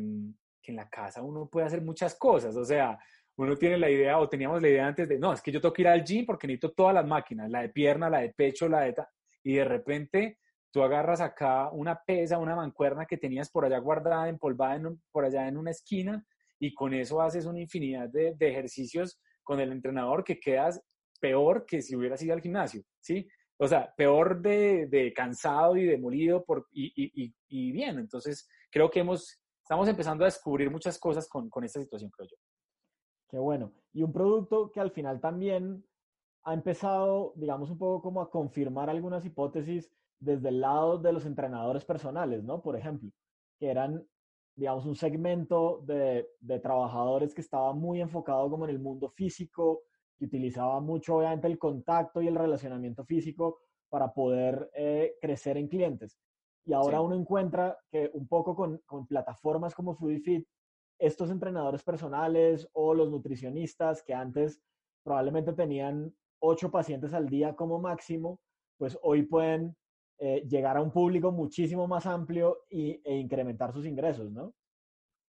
que 0.66 0.72
en 0.72 0.78
la 0.78 0.90
casa 0.90 1.22
uno 1.22 1.48
puede 1.48 1.68
hacer 1.68 1.82
muchas 1.82 2.16
cosas, 2.16 2.56
o 2.56 2.66
sea, 2.66 2.98
uno 3.38 3.56
tiene 3.56 3.78
la 3.78 3.90
idea 3.90 4.18
o 4.18 4.30
teníamos 4.30 4.62
la 4.62 4.70
idea 4.70 4.88
antes 4.88 5.08
de, 5.08 5.20
no, 5.20 5.34
es 5.34 5.42
que 5.42 5.52
yo 5.52 5.62
tengo 5.62 5.74
que 5.74 5.82
ir 5.82 5.88
al 5.88 6.04
gym 6.04 6.26
porque 6.26 6.48
necesito 6.48 6.72
todas 6.72 6.94
las 6.94 7.06
máquinas, 7.06 7.50
la 7.50 7.62
de 7.62 7.70
pierna, 7.70 8.10
la 8.10 8.20
de 8.20 8.34
pecho, 8.34 8.68
la 8.68 8.82
de... 8.82 8.96
Y 9.44 9.56
de 9.56 9.66
repente 9.66 10.40
tú 10.72 10.82
agarras 10.84 11.22
acá 11.22 11.70
una 11.72 12.02
pesa, 12.06 12.38
una 12.38 12.56
mancuerna 12.56 13.06
que 13.06 13.18
tenías 13.18 13.50
por 13.50 13.66
allá 13.66 13.78
guardada, 13.78 14.28
empolvada 14.28 14.80
por 15.12 15.26
allá 15.26 15.48
en 15.48 15.58
una 15.58 15.72
esquina, 15.72 16.26
y 16.60 16.74
con 16.74 16.94
eso 16.94 17.22
haces 17.22 17.46
una 17.46 17.60
infinidad 17.60 18.10
de, 18.10 18.36
ejercicios 18.40 19.20
con 19.44 19.60
el 19.60 19.72
entrenador 19.72 20.24
que 20.24 20.40
quedas 20.40 20.82
peor 21.20 21.66
que 21.66 21.82
si 21.82 21.96
hubieras 21.96 22.22
ido 22.24 22.34
al 22.34 22.42
gimnasio, 22.42 22.84
¿sí? 23.00 23.28
O 23.58 23.68
sea, 23.68 23.94
peor 23.96 24.42
de, 24.42 25.14
cansado 25.16 25.78
y 25.78 25.86
demolido 25.86 26.44
por, 26.44 26.68
y, 26.72 27.34
y, 27.48 27.72
bien. 27.72 28.00
Entonces, 28.00 28.50
creo 28.70 28.90
que 28.90 29.00
hemos, 29.00 29.42
estamos 29.66 29.88
empezando 29.88 30.24
a 30.24 30.28
descubrir 30.28 30.70
muchas 30.70 31.00
cosas 31.00 31.28
con, 31.28 31.50
con 31.50 31.64
esta 31.64 31.82
situación, 31.82 32.12
creo 32.12 32.30
yo. 32.30 32.38
Qué 33.28 33.40
bueno. 33.40 33.74
Y 33.94 34.04
un 34.04 34.14
producto 34.14 34.72
que 34.72 34.80
al 34.80 34.92
final 34.92 35.20
también 35.20 35.84
ha 36.44 36.54
empezado, 36.54 37.34
digamos, 37.36 37.72
un 37.72 37.80
poco 37.80 38.04
como 38.04 38.22
a 38.22 38.30
confirmar 38.30 38.92
algunas 38.92 39.26
hipótesis 39.26 39.92
desde 40.20 40.50
el 40.50 40.62
lado 40.62 41.00
de 41.00 41.12
los 41.12 41.26
entrenadores 41.26 41.84
personales, 41.84 42.44
¿no? 42.44 42.62
Por 42.62 42.76
ejemplo, 42.76 43.10
que 43.58 43.72
eran, 43.72 44.08
digamos, 44.56 44.86
un 44.86 44.96
segmento 44.96 45.82
de, 45.84 46.30
de 46.40 46.60
trabajadores 46.60 47.34
que 47.34 47.42
estaba 47.42 47.74
muy 47.74 48.02
enfocado 48.02 48.48
como 48.52 48.66
en 48.66 48.70
el 48.70 48.80
mundo 48.80 49.10
físico, 49.10 49.82
que 50.16 50.26
utilizaba 50.26 50.80
mucho, 50.80 51.16
obviamente, 51.16 51.48
el 51.48 51.58
contacto 51.58 52.22
y 52.22 52.28
el 52.28 52.36
relacionamiento 52.36 53.04
físico 53.04 53.62
para 53.90 54.14
poder 54.14 54.70
eh, 54.76 55.16
crecer 55.20 55.58
en 55.58 55.68
clientes. 55.68 56.20
Y 56.66 56.74
ahora 56.74 57.02
uno 57.02 57.16
encuentra 57.16 57.78
que 57.92 58.10
un 58.14 58.28
poco 58.28 58.56
con, 58.56 58.80
con 58.86 59.06
plataformas 59.06 59.76
como 59.76 59.96
FoodieFit, 59.96 60.48
estos 61.00 61.30
entrenadores 61.30 61.84
personales 61.84 62.68
o 62.74 62.94
los 62.94 63.10
nutricionistas 63.10 64.02
que 64.02 64.14
antes 64.14 64.62
probablemente 65.04 65.54
tenían 65.54 66.14
ocho 66.40 66.72
pacientes 66.72 67.14
al 67.14 67.30
día 67.30 67.56
como 67.56 67.80
máximo, 67.80 68.40
pues 68.78 68.98
hoy 69.04 69.24
pueden 69.24 69.76
eh, 70.18 70.46
llegar 70.48 70.78
a 70.78 70.82
un 70.82 70.92
público 70.92 71.32
muchísimo 71.32 71.88
más 71.88 72.06
amplio 72.06 72.66
y, 72.70 73.02
e 73.04 73.16
incrementar 73.16 73.74
sus 73.74 73.86
ingresos, 73.86 74.32
¿no? 74.32 74.54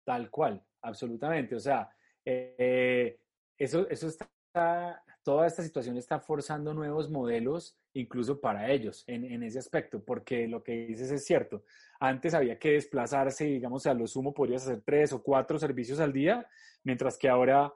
Tal 0.05 0.31
cual, 0.31 0.63
absolutamente. 0.83 1.55
O 1.55 1.61
sea, 1.61 1.89
eh, 2.25 3.21
eso, 3.57 3.89
eso 3.89 4.09
está, 4.09 5.03
toda 5.23 5.47
esta 5.47 5.63
situación 5.63 5.97
está 5.97 6.19
forzando 6.19 6.75
nuevos 6.75 7.11
modelos, 7.11 7.79
incluso 7.95 8.41
para 8.41 8.71
ellos, 8.71 9.05
en, 9.07 9.43
ese 9.43 9.59
aspecto, 9.59 10.03
porque 10.05 10.49
lo 10.49 10.63
que 10.63 10.87
dices 10.87 11.11
es 11.11 11.25
cierto. 11.25 11.65
Antes 12.01 12.35
había 12.35 12.59
que 12.59 12.73
desplazarse, 12.73 13.45
digamos, 13.45 13.87
a 13.87 13.95
lo 13.95 14.07
sumo 14.07 14.33
podrías 14.33 14.63
hacer 14.63 14.83
tres 14.85 15.13
o 15.13 15.23
cuatro 15.23 15.59
servicios 15.59 16.01
al 16.01 16.13
día, 16.13 16.47
mientras 16.85 17.19
que 17.19 17.29
ahora 17.29 17.73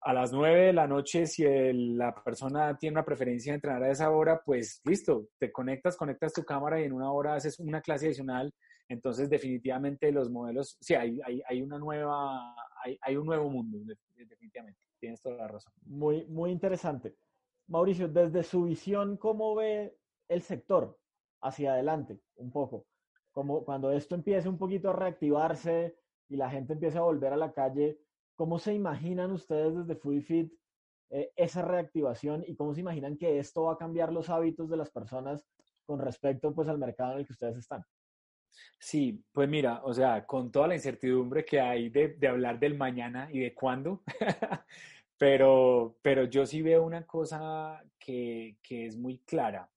a 0.00 0.12
las 0.12 0.32
9 0.32 0.66
de 0.66 0.72
la 0.72 0.86
noche, 0.86 1.26
si 1.26 1.44
la 1.72 2.14
persona 2.22 2.76
tiene 2.78 2.94
una 2.94 3.04
preferencia 3.04 3.52
de 3.52 3.56
entrenar 3.56 3.82
a 3.82 3.90
esa 3.90 4.10
hora, 4.10 4.40
pues 4.44 4.80
listo, 4.84 5.28
te 5.38 5.50
conectas, 5.50 5.96
conectas 5.96 6.32
tu 6.32 6.44
cámara 6.44 6.80
y 6.80 6.84
en 6.84 6.92
una 6.92 7.10
hora 7.10 7.34
haces 7.34 7.58
una 7.58 7.80
clase 7.80 8.06
adicional. 8.06 8.52
Entonces, 8.88 9.28
definitivamente 9.28 10.10
los 10.12 10.30
modelos, 10.30 10.78
sí, 10.80 10.94
hay, 10.94 11.62
una 11.62 11.78
nueva, 11.78 12.54
hay, 13.02 13.16
un 13.16 13.26
nuevo 13.26 13.50
mundo, 13.50 13.78
definitivamente. 14.14 14.80
Tienes 14.98 15.20
toda 15.20 15.36
la 15.36 15.48
razón. 15.48 15.72
Muy, 15.84 16.24
muy 16.26 16.50
interesante. 16.50 17.14
Mauricio, 17.68 18.08
desde 18.08 18.42
su 18.42 18.64
visión, 18.64 19.16
¿cómo 19.16 19.54
ve 19.54 19.96
el 20.28 20.42
sector 20.42 20.98
hacia 21.42 21.72
adelante 21.72 22.20
un 22.36 22.50
poco? 22.50 22.86
Como 23.32 23.64
cuando 23.64 23.92
esto 23.92 24.14
empiece 24.14 24.48
un 24.48 24.58
poquito 24.58 24.90
a 24.90 24.94
reactivarse 24.94 25.96
y 26.28 26.36
la 26.36 26.50
gente 26.50 26.72
empiece 26.72 26.98
a 26.98 27.02
volver 27.02 27.32
a 27.32 27.36
la 27.36 27.52
calle, 27.52 27.98
¿Cómo 28.38 28.60
se 28.60 28.72
imaginan 28.72 29.32
ustedes 29.32 29.74
desde 29.74 29.96
FoodieFit 29.96 30.52
eh, 31.10 31.32
esa 31.34 31.60
reactivación 31.62 32.44
y 32.46 32.54
cómo 32.54 32.72
se 32.72 32.82
imaginan 32.82 33.16
que 33.16 33.40
esto 33.40 33.64
va 33.64 33.72
a 33.72 33.76
cambiar 33.76 34.12
los 34.12 34.30
hábitos 34.30 34.70
de 34.70 34.76
las 34.76 34.92
personas 34.92 35.44
con 35.84 35.98
respecto 35.98 36.54
pues, 36.54 36.68
al 36.68 36.78
mercado 36.78 37.14
en 37.14 37.18
el 37.18 37.26
que 37.26 37.32
ustedes 37.32 37.56
están? 37.56 37.82
Sí, 38.78 39.24
pues 39.32 39.48
mira, 39.48 39.82
o 39.82 39.92
sea, 39.92 40.24
con 40.24 40.52
toda 40.52 40.68
la 40.68 40.76
incertidumbre 40.76 41.44
que 41.44 41.60
hay 41.60 41.88
de, 41.88 42.16
hablar 42.28 42.60
del 42.60 42.76
mañana 42.76 43.28
y 43.32 43.40
de 43.40 43.52
cuándo, 43.52 44.04
pero, 45.18 45.98
pero 46.00 46.24
yo 46.24 46.46
sí 46.46 46.62
veo 46.62 46.84
una 46.84 47.04
cosa 47.04 47.84
que, 47.98 48.56
es 48.70 48.96
muy 48.96 49.18
clara 49.18 49.70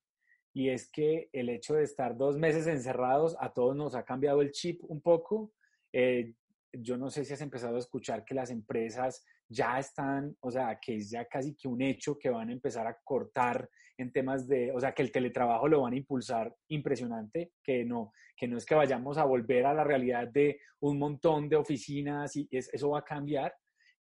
y 0.53 0.69
es 0.69 0.89
que 0.89 1.29
el 1.33 1.49
hecho 1.49 1.73
de 1.73 1.83
estar 1.83 2.15
dos 2.15 2.37
meses 2.37 2.67
encerrados 2.67 3.35
a 3.39 3.51
todos 3.51 3.75
nos 3.75 3.95
ha 3.95 4.03
cambiado 4.03 4.41
el 4.41 4.51
chip 4.51 4.81
un 4.83 5.01
poco. 5.01 5.53
Eh, 5.91 6.35
yo 6.73 6.97
no 6.97 7.09
sé 7.09 7.25
si 7.25 7.33
has 7.33 7.41
empezado 7.41 7.75
a 7.75 7.79
escuchar 7.79 8.23
que 8.23 8.35
las 8.35 8.51
empresas 8.51 9.25
ya 9.49 9.79
están, 9.79 10.37
o 10.39 10.51
sea, 10.51 10.79
que 10.79 10.95
es 10.95 11.09
ya 11.09 11.25
casi 11.25 11.55
que 11.55 11.67
un 11.67 11.81
hecho 11.81 12.17
que 12.17 12.29
van 12.29 12.49
a 12.49 12.53
empezar 12.53 12.87
a 12.87 12.97
cortar 13.03 13.69
en 13.97 14.11
temas 14.11 14.47
de, 14.47 14.71
o 14.71 14.79
sea, 14.79 14.93
que 14.93 15.01
el 15.01 15.11
teletrabajo 15.11 15.67
lo 15.67 15.81
van 15.81 15.93
a 15.93 15.97
impulsar 15.97 16.55
impresionante, 16.69 17.51
que 17.63 17.83
no, 17.83 18.13
que 18.35 18.47
no 18.47 18.57
es 18.57 18.65
que 18.65 18.75
vayamos 18.75 19.17
a 19.17 19.25
volver 19.25 19.65
a 19.65 19.73
la 19.73 19.83
realidad 19.83 20.27
de 20.27 20.59
un 20.79 20.97
montón 20.97 21.49
de 21.49 21.57
oficinas 21.57 22.35
y 22.35 22.47
eso 22.51 22.89
va 22.89 22.99
a 22.99 23.05
cambiar. 23.05 23.53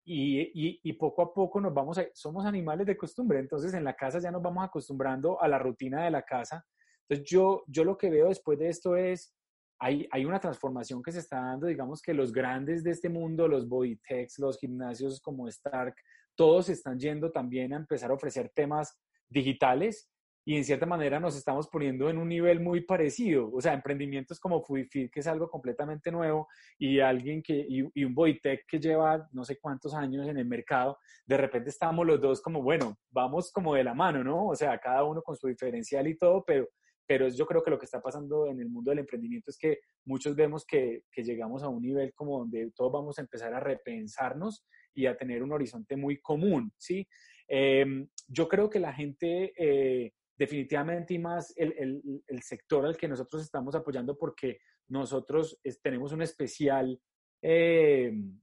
Y, 0.05 0.93
poco 0.95 1.23
a 1.23 1.33
poco 1.33 1.61
nos 1.61 1.73
vamos 1.73 1.99
a, 1.99 2.07
somos 2.13 2.45
animales 2.45 2.87
de 2.87 2.97
costumbre, 2.97 3.39
entonces 3.39 3.73
en 3.75 3.85
la 3.85 3.95
casa 3.95 4.19
ya 4.19 4.31
nos 4.31 4.43
vamos 4.43 4.65
acostumbrando 4.65 5.41
a 5.41 5.49
la 5.49 5.59
rutina 5.59 6.05
de 6.05 6.11
la 6.11 6.23
casa. 6.23 6.65
Entonces 7.09 7.31
yo, 7.31 7.65
yo 7.67 7.85
lo 7.85 7.97
que 7.97 8.11
veo 8.11 8.29
después 8.29 8.59
de 8.59 8.69
esto 8.69 8.97
es, 8.97 9.35
hay, 9.79 10.25
una 10.25 10.39
transformación 10.39 11.03
que 11.03 11.11
se 11.11 11.19
está 11.19 11.41
dando, 11.41 11.67
digamos 11.67 12.01
que 12.01 12.15
los 12.15 12.33
grandes 12.33 12.85
de 12.85 12.93
este 12.93 13.09
mundo, 13.09 13.49
los 13.49 13.69
bodytechs, 13.69 14.39
los 14.39 14.57
gimnasios 14.59 15.21
como 15.21 15.49
Stark, 15.49 15.97
todos 16.37 16.69
están 16.69 17.01
yendo 17.01 17.33
también 17.33 17.73
a 17.73 17.77
empezar 17.77 18.13
a 18.13 18.15
ofrecer 18.15 18.53
temas 18.55 18.97
digitales 19.29 20.09
y 20.45 20.57
en 20.57 20.65
cierta 20.65 20.87
manera 20.87 21.21
nos 21.21 21.37
estamos 21.37 21.69
poniendo 21.69 22.11
en 22.11 22.19
un 22.19 22.29
nivel 22.29 22.61
muy 22.61 22.81
parecido, 22.81 23.51
o 23.53 23.61
sea, 23.61 23.75
emprendimientos 23.75 24.41
como 24.41 24.63
FoodieFit, 24.63 25.13
que 25.13 25.21
es 25.21 25.27
algo 25.27 25.49
completamente 25.49 26.11
nuevo, 26.11 26.49
y 26.79 27.01
alguien 27.01 27.43
que, 27.43 27.55
y, 27.69 27.85
y 27.95 28.05
un 28.05 28.15
Bodytech 28.15 28.67
que 28.67 28.81
lleva 28.81 29.29
no 29.33 29.45
sé 29.45 29.59
cuántos 29.59 29.95
años 29.95 30.27
en 30.29 30.39
el 30.39 30.47
mercado, 30.47 30.99
de 31.27 31.37
repente 31.37 31.71
estamos 31.71 32.07
los 32.07 32.21
dos 32.21 32.41
como, 32.41 32.63
bueno, 32.63 32.99
vamos 33.11 33.53
como 33.53 33.75
de 33.75 33.85
la 33.85 33.95
mano, 33.95 34.25
¿no? 34.25 34.49
O 34.49 34.57
sea, 34.57 34.79
cada 34.79 35.05
uno 35.05 35.23
con 35.23 35.37
su 35.37 35.47
diferencial 35.49 36.07
y 36.09 36.17
todo, 36.17 36.45
pero 36.45 36.69
pero 37.07 37.29
yo 37.29 37.47
creo 37.47 37.63
que 37.63 37.71
lo 37.71 37.79
que 37.79 37.85
está 37.85 38.01
pasando 38.01 38.47
en 38.47 38.61
el 38.61 38.69
mundo 38.69 38.91
del 38.91 39.01
emprendimiento 39.01 39.51
es 39.51 39.59
que 39.59 39.81
muchos 40.05 40.35
vemos 40.35 40.65
que, 40.65 41.03
que 41.11 41.23
llegamos 41.23 41.63
a 41.63 41.69
un 41.69 41.83
nivel 41.83 42.15
como 42.15 42.39
donde 42.39 42.71
todos 42.75 42.93
vamos 42.93 43.19
a 43.19 43.23
empezar 43.23 43.53
a 43.53 43.61
repensarnos 43.61 44.65
y 44.95 45.07
a 45.07 45.17
tener 45.17 45.43
un 45.43 45.53
horizonte 45.53 45.97
muy 45.97 46.21
común, 46.21 46.73
¿sí? 46.79 47.07
Em, 47.49 48.09
yo 48.29 48.49
creo 48.49 48.71
que 48.71 48.81
la 48.81 48.93
gente, 48.93 49.53
eh, 49.57 50.13
definitivamente 50.43 51.15
y 51.15 51.19
más 51.21 51.55
el, 51.57 52.03
el, 52.27 52.43
sector 52.43 52.85
al 52.85 52.97
que 52.97 53.07
nosotros 53.07 53.43
estamos 53.43 53.77
apoyando 53.77 54.19
porque 54.19 54.59
nosotros 54.89 55.61
tenemos 55.81 56.11
una 56.11 56.25
especial 56.25 57.01
em, 57.41 58.41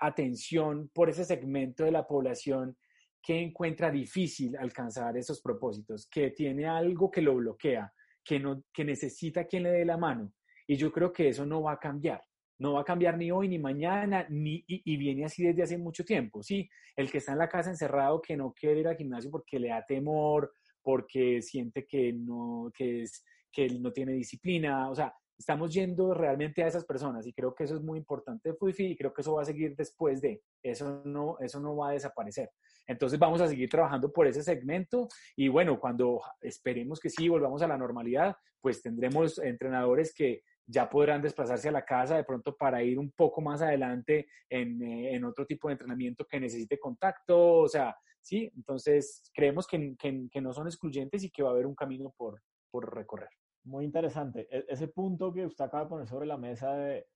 atención 0.00 0.90
por 0.92 1.08
ese 1.08 1.24
segmento 1.24 1.84
de 1.84 1.92
la 1.92 2.04
población 2.04 2.76
que 3.22 3.40
encuentra 3.40 3.92
difícil 3.92 4.56
alcanzar 4.56 5.16
esos 5.16 5.40
propósitos, 5.40 6.08
que 6.10 6.32
tiene 6.32 6.66
algo 6.66 7.12
que 7.12 7.22
lo 7.22 7.36
bloquea, 7.36 7.92
que, 8.24 8.40
no, 8.40 8.64
que 8.72 8.84
necesita 8.84 9.46
quien 9.46 9.62
le 9.62 9.70
dé 9.70 9.84
la 9.84 9.96
mano. 9.96 10.32
Y 10.66 10.76
yo 10.76 10.90
creo 10.90 11.12
que 11.12 11.28
eso 11.28 11.46
no 11.46 11.62
va 11.62 11.74
a 11.74 11.78
cambiar. 11.78 12.22
No 12.58 12.72
va 12.72 12.80
a 12.80 12.84
cambiar 12.84 13.16
ni 13.18 13.30
hoy 13.30 13.48
ni 13.48 13.58
mañana, 13.58 14.26
ni, 14.30 14.64
y, 14.66 14.96
viene 14.96 15.26
así 15.26 15.44
desde 15.44 15.62
hace 15.62 15.78
mucho 15.78 16.04
tiempo. 16.04 16.42
Sí, 16.42 16.68
el 16.96 17.10
que 17.10 17.18
está 17.18 17.32
en 17.32 17.38
la 17.38 17.48
casa 17.48 17.70
encerrado, 17.70 18.20
que 18.20 18.36
no 18.36 18.52
quiere 18.52 18.80
ir 18.80 18.88
al 18.88 18.96
gimnasio 18.96 19.30
porque 19.30 19.60
le 19.60 19.68
da 19.68 19.84
temor, 19.84 20.52
porque 20.86 21.42
siente 21.42 21.84
que 21.84 22.12
no, 22.12 22.70
que 22.72 23.02
es, 23.02 23.24
que 23.50 23.68
no 23.70 23.90
tiene 23.92 24.12
disciplina. 24.12 24.88
O 24.88 24.94
sea, 24.94 25.12
estamos 25.36 25.74
yendo 25.74 26.14
realmente 26.14 26.62
a 26.62 26.68
esas 26.68 26.84
personas 26.84 27.26
y 27.26 27.32
creo 27.32 27.52
que 27.56 27.64
eso 27.64 27.74
es 27.74 27.82
muy 27.82 27.98
importante 27.98 28.50
de 28.50 28.54
FUIFI 28.54 28.92
y 28.92 28.96
creo 28.96 29.12
que 29.12 29.22
eso 29.22 29.34
va 29.34 29.42
a 29.42 29.46
seguir 29.46 29.74
después 29.74 30.20
de, 30.20 30.40
eso 30.62 31.02
no, 31.04 31.38
eso 31.40 31.58
no 31.58 31.74
va 31.74 31.88
a 31.88 31.94
desaparecer. 31.94 32.50
Entonces 32.86 33.18
vamos 33.18 33.40
a 33.40 33.48
seguir 33.48 33.68
trabajando 33.68 34.12
por 34.12 34.28
ese 34.28 34.44
segmento 34.44 35.08
y 35.34 35.48
bueno, 35.48 35.80
cuando 35.80 36.20
esperemos 36.40 37.00
que 37.00 37.10
sí 37.10 37.28
volvamos 37.28 37.62
a 37.62 37.66
la 37.66 37.76
normalidad, 37.76 38.36
pues 38.60 38.80
tendremos 38.80 39.40
entrenadores 39.40 40.14
que 40.14 40.42
ya 40.66 40.88
podrán 40.90 41.22
desplazarse 41.22 41.68
a 41.68 41.72
la 41.72 41.84
casa 41.84 42.16
de 42.16 42.24
pronto 42.24 42.56
para 42.56 42.82
ir 42.82 42.98
un 42.98 43.12
poco 43.12 43.40
más 43.40 43.62
adelante 43.62 44.28
en, 44.48 44.82
eh, 44.82 45.14
en 45.14 45.24
otro 45.24 45.46
tipo 45.46 45.68
de 45.68 45.72
entrenamiento 45.72 46.26
que 46.26 46.40
necesite 46.40 46.78
contacto, 46.78 47.58
o 47.60 47.68
sea, 47.68 47.96
sí, 48.20 48.50
entonces 48.56 49.30
creemos 49.32 49.66
que, 49.66 49.96
que, 49.96 50.28
que 50.30 50.40
no 50.40 50.52
son 50.52 50.66
excluyentes 50.66 51.22
y 51.22 51.30
que 51.30 51.42
va 51.42 51.50
a 51.50 51.52
haber 51.52 51.66
un 51.66 51.74
camino 51.74 52.12
por, 52.16 52.42
por 52.70 52.94
recorrer. 52.94 53.30
Muy 53.64 53.84
interesante. 53.84 54.48
E-, 54.50 54.64
ese 54.68 54.88
punto 54.88 55.32
que 55.32 55.46
usted 55.46 55.64
acaba 55.64 55.84
de 55.84 55.90
poner 55.90 56.08
sobre 56.08 56.26
la 56.26 56.36
mesa 56.36 56.74
de 56.74 57.06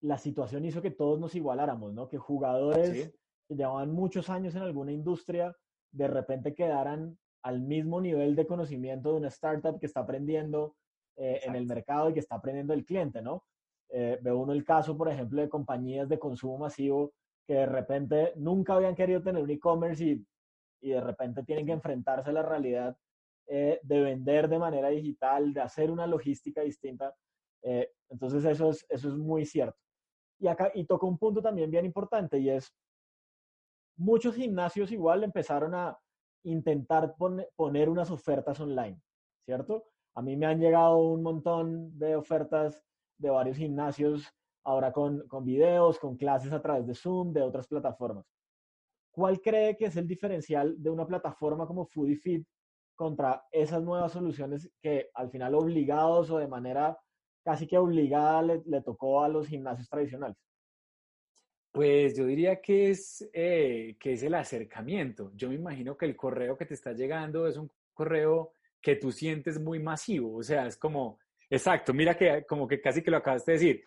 la 0.00 0.18
situación 0.18 0.64
hizo 0.64 0.82
que 0.82 0.90
todos 0.90 1.18
nos 1.18 1.34
igualáramos, 1.34 1.92
¿no? 1.92 2.08
Que 2.08 2.18
jugadores 2.18 3.12
que 3.48 3.54
llevaban 3.54 3.90
muchos 3.90 4.30
años 4.30 4.54
en 4.54 4.62
alguna 4.62 4.92
industria 4.92 5.56
de 5.90 6.06
repente 6.06 6.54
quedaran 6.54 7.18
al 7.42 7.60
mismo 7.60 8.00
nivel 8.00 8.36
de 8.36 8.46
conocimiento 8.46 9.10
de 9.10 9.16
una 9.16 9.28
startup 9.28 9.80
que 9.80 9.86
está 9.86 10.00
aprendiendo 10.00 10.76
eh, 11.18 11.40
en 11.44 11.54
el 11.54 11.66
mercado 11.66 12.08
y 12.08 12.14
que 12.14 12.20
está 12.20 12.36
aprendiendo 12.36 12.72
el 12.72 12.84
cliente, 12.84 13.20
¿no? 13.20 13.44
Eh, 13.90 14.18
veo 14.22 14.38
uno 14.38 14.52
el 14.52 14.64
caso, 14.64 14.96
por 14.96 15.08
ejemplo, 15.08 15.40
de 15.40 15.48
compañías 15.48 16.08
de 16.08 16.18
consumo 16.18 16.58
masivo 16.58 17.12
que 17.46 17.54
de 17.54 17.66
repente 17.66 18.32
nunca 18.36 18.74
habían 18.74 18.94
querido 18.94 19.22
tener 19.22 19.42
un 19.42 19.50
e-commerce 19.50 20.04
y, 20.04 20.26
y 20.82 20.90
de 20.90 21.00
repente 21.00 21.42
tienen 21.44 21.66
que 21.66 21.72
enfrentarse 21.72 22.30
a 22.30 22.34
la 22.34 22.42
realidad 22.42 22.96
eh, 23.50 23.80
de 23.82 24.00
vender 24.02 24.46
de 24.46 24.58
manera 24.58 24.90
digital, 24.90 25.54
de 25.54 25.62
hacer 25.62 25.90
una 25.90 26.06
logística 26.06 26.60
distinta. 26.60 27.14
Eh, 27.62 27.90
entonces 28.10 28.44
eso 28.44 28.68
es, 28.68 28.84
eso 28.90 29.08
es 29.08 29.14
muy 29.14 29.46
cierto. 29.46 29.78
Y 30.38 30.48
acá, 30.48 30.70
y 30.74 30.84
toca 30.84 31.06
un 31.06 31.16
punto 31.16 31.40
también 31.40 31.70
bien 31.70 31.86
importante 31.86 32.38
y 32.38 32.50
es, 32.50 32.70
muchos 33.96 34.34
gimnasios 34.34 34.92
igual 34.92 35.24
empezaron 35.24 35.74
a 35.74 35.98
intentar 36.44 37.16
poner 37.56 37.88
unas 37.88 38.10
ofertas 38.10 38.60
online, 38.60 39.00
¿cierto? 39.46 39.86
A 40.14 40.22
mí 40.22 40.36
me 40.36 40.46
han 40.46 40.60
llegado 40.60 40.98
un 40.98 41.22
montón 41.22 41.98
de 41.98 42.16
ofertas 42.16 42.82
de 43.18 43.30
varios 43.30 43.56
gimnasios, 43.56 44.32
ahora 44.64 44.92
con, 44.92 45.26
con 45.28 45.44
videos, 45.44 45.98
con 45.98 46.16
clases 46.16 46.52
a 46.52 46.60
través 46.60 46.86
de 46.86 46.94
Zoom, 46.94 47.32
de 47.32 47.42
otras 47.42 47.66
plataformas. 47.66 48.26
¿Cuál 49.10 49.40
cree 49.40 49.76
que 49.76 49.86
es 49.86 49.96
el 49.96 50.06
diferencial 50.06 50.80
de 50.80 50.90
una 50.90 51.06
plataforma 51.06 51.66
como 51.66 51.86
FoodieFit 51.86 52.46
contra 52.94 53.44
esas 53.50 53.82
nuevas 53.82 54.12
soluciones 54.12 54.70
que 54.80 55.10
al 55.14 55.30
final 55.30 55.54
obligados 55.54 56.30
o 56.30 56.38
de 56.38 56.48
manera 56.48 56.98
casi 57.44 57.66
que 57.66 57.78
obligada 57.78 58.42
le, 58.42 58.82
tocó 58.82 59.22
a 59.22 59.28
los 59.28 59.46
gimnasios 59.46 59.88
tradicionales? 59.88 60.36
Pues 61.72 62.16
yo 62.16 62.26
diría 62.26 62.60
que 62.60 62.90
es, 62.90 63.28
eh, 63.32 63.96
que 63.98 64.12
es 64.12 64.22
el 64.22 64.34
acercamiento. 64.34 65.32
Yo 65.34 65.48
me 65.48 65.54
imagino 65.54 65.96
que 65.96 66.06
el 66.06 66.16
correo 66.16 66.56
que 66.56 66.66
te 66.66 66.74
está 66.74 66.92
llegando 66.92 67.46
es 67.46 67.56
un 67.56 67.70
correo 67.94 68.52
que 68.80 68.96
tú 68.96 69.12
sientes 69.12 69.60
muy 69.60 69.78
masivo. 69.78 70.36
O 70.36 70.42
sea, 70.42 70.66
es 70.66 70.76
como, 70.76 71.18
exacto, 71.50 71.92
mira 71.92 72.16
que 72.16 72.44
como 72.46 72.66
que 72.66 72.80
casi 72.80 73.02
que 73.02 73.10
lo 73.10 73.18
acabaste 73.18 73.52
de 73.52 73.58
decir. 73.58 73.82